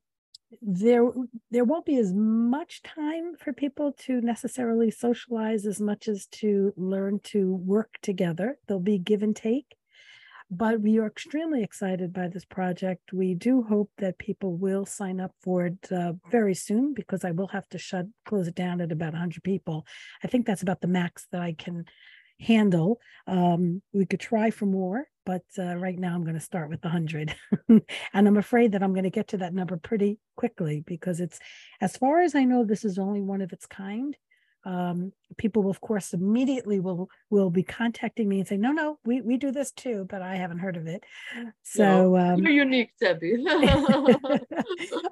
there 0.62 1.10
there 1.50 1.64
won't 1.64 1.86
be 1.86 1.96
as 1.96 2.12
much 2.12 2.82
time 2.82 3.34
for 3.36 3.52
people 3.52 3.92
to 4.06 4.20
necessarily 4.20 4.90
socialize 4.90 5.66
as 5.66 5.80
much 5.80 6.08
as 6.08 6.26
to 6.26 6.72
learn 6.76 7.20
to 7.24 7.54
work 7.54 7.94
together. 8.02 8.58
There'll 8.66 8.80
be 8.80 8.98
give 8.98 9.22
and 9.22 9.34
take. 9.34 9.76
But 10.50 10.80
we 10.80 10.98
are 10.98 11.06
extremely 11.06 11.62
excited 11.62 12.12
by 12.12 12.28
this 12.28 12.44
project. 12.44 13.12
We 13.12 13.34
do 13.34 13.62
hope 13.62 13.90
that 13.98 14.18
people 14.18 14.56
will 14.56 14.84
sign 14.84 15.18
up 15.18 15.32
for 15.42 15.66
it 15.66 15.90
uh, 15.90 16.12
very 16.30 16.54
soon 16.54 16.92
because 16.92 17.24
i 17.24 17.30
will 17.30 17.48
have 17.48 17.68
to 17.70 17.78
shut 17.78 18.06
close 18.26 18.46
it 18.46 18.54
down 18.54 18.80
at 18.80 18.92
about 18.92 19.14
100 19.14 19.42
people. 19.42 19.86
I 20.22 20.28
think 20.28 20.46
that's 20.46 20.62
about 20.62 20.80
the 20.80 20.88
max 20.88 21.26
that 21.32 21.40
i 21.40 21.54
can 21.54 21.86
handle. 22.40 23.00
Um, 23.26 23.82
we 23.92 24.06
could 24.06 24.20
try 24.20 24.50
for 24.50 24.66
more, 24.66 25.06
but 25.24 25.42
uh, 25.58 25.76
right 25.76 25.98
now 25.98 26.14
I'm 26.14 26.24
going 26.24 26.34
to 26.34 26.40
start 26.40 26.68
with 26.68 26.80
the 26.80 26.88
100. 26.88 27.34
and 27.68 27.82
I'm 28.14 28.36
afraid 28.36 28.72
that 28.72 28.82
I'm 28.82 28.92
going 28.92 29.04
to 29.04 29.10
get 29.10 29.28
to 29.28 29.38
that 29.38 29.54
number 29.54 29.76
pretty 29.76 30.18
quickly 30.36 30.82
because 30.86 31.20
it's, 31.20 31.38
as 31.80 31.96
far 31.96 32.22
as 32.22 32.34
I 32.34 32.44
know, 32.44 32.64
this 32.64 32.84
is 32.84 32.98
only 32.98 33.22
one 33.22 33.40
of 33.40 33.52
its 33.52 33.66
kind 33.66 34.16
um, 34.64 35.12
people 35.36 35.62
will, 35.62 35.70
of 35.70 35.80
course 35.80 36.12
immediately 36.12 36.80
will 36.80 37.08
will 37.30 37.50
be 37.50 37.62
contacting 37.62 38.28
me 38.28 38.38
and 38.38 38.48
say 38.48 38.56
no 38.56 38.72
no 38.72 38.98
we 39.04 39.20
we 39.20 39.36
do 39.36 39.50
this 39.50 39.72
too 39.72 40.06
but 40.08 40.22
i 40.22 40.36
haven't 40.36 40.58
heard 40.58 40.76
of 40.76 40.86
it. 40.86 41.04
So 41.62 42.16
um, 42.16 42.38
you're 42.38 42.52
unique 42.52 42.90
debbie. 43.00 43.36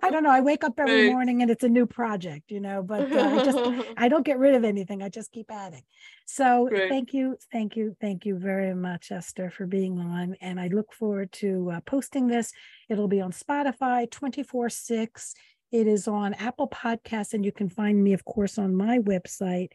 I 0.02 0.10
don't 0.10 0.22
know. 0.22 0.30
I 0.30 0.40
wake 0.40 0.64
up 0.64 0.74
every 0.78 1.06
right. 1.06 1.12
morning 1.12 1.42
and 1.42 1.50
it's 1.50 1.64
a 1.64 1.68
new 1.68 1.86
project 1.86 2.50
you 2.50 2.60
know 2.60 2.82
but 2.82 3.12
uh, 3.12 3.20
i 3.20 3.44
just 3.44 3.58
i 3.96 4.08
don't 4.08 4.24
get 4.24 4.38
rid 4.38 4.54
of 4.54 4.64
anything. 4.64 5.02
I 5.02 5.08
just 5.08 5.32
keep 5.32 5.50
adding 5.50 5.82
so 6.24 6.68
Great. 6.68 6.88
thank 6.88 7.12
you 7.12 7.36
thank 7.50 7.76
you 7.76 7.96
thank 8.00 8.24
you 8.24 8.38
very 8.38 8.74
much 8.74 9.10
esther 9.10 9.50
for 9.50 9.66
being 9.66 9.98
on 9.98 10.36
and 10.40 10.60
i 10.60 10.68
look 10.68 10.92
forward 10.92 11.32
to 11.32 11.70
uh, 11.72 11.80
posting 11.80 12.26
this. 12.26 12.52
It'll 12.88 13.08
be 13.08 13.20
on 13.20 13.32
spotify 13.32 14.10
24 14.10 14.70
6 14.70 15.34
it 15.72 15.86
is 15.86 16.06
on 16.06 16.34
Apple 16.34 16.68
Podcasts, 16.68 17.32
and 17.32 17.44
you 17.44 17.52
can 17.52 17.68
find 17.68 18.02
me, 18.02 18.12
of 18.12 18.24
course, 18.24 18.58
on 18.58 18.76
my 18.76 18.98
website. 18.98 19.68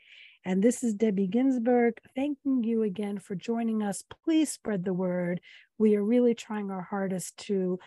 And 0.45 0.63
this 0.63 0.83
is 0.83 0.93
Debbie 0.93 1.27
Ginsburg. 1.27 1.95
Thanking 2.15 2.63
you 2.63 2.83
again 2.83 3.17
for 3.17 3.35
joining 3.35 3.81
us. 3.81 4.03
Please 4.23 4.51
spread 4.51 4.85
the 4.85 4.93
word. 4.93 5.41
We 5.77 5.95
are 5.95 6.03
really 6.03 6.35
trying 6.35 6.71
our 6.71 6.83
hardest 6.83 7.37
to 7.47 7.79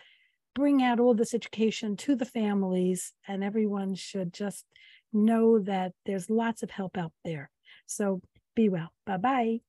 bring 0.53 0.83
out 0.83 0.99
all 0.99 1.13
this 1.13 1.33
education 1.33 1.95
to 1.97 2.15
the 2.15 2.25
families, 2.25 3.13
and 3.27 3.43
everyone 3.43 3.95
should 3.95 4.33
just 4.33 4.65
know 5.13 5.59
that 5.59 5.93
there's 6.05 6.29
lots 6.29 6.61
of 6.61 6.69
help 6.69 6.97
out 6.97 7.13
there. 7.23 7.49
So 7.85 8.21
be 8.55 8.69
well. 8.69 8.91
Bye 9.05 9.17
bye. 9.17 9.59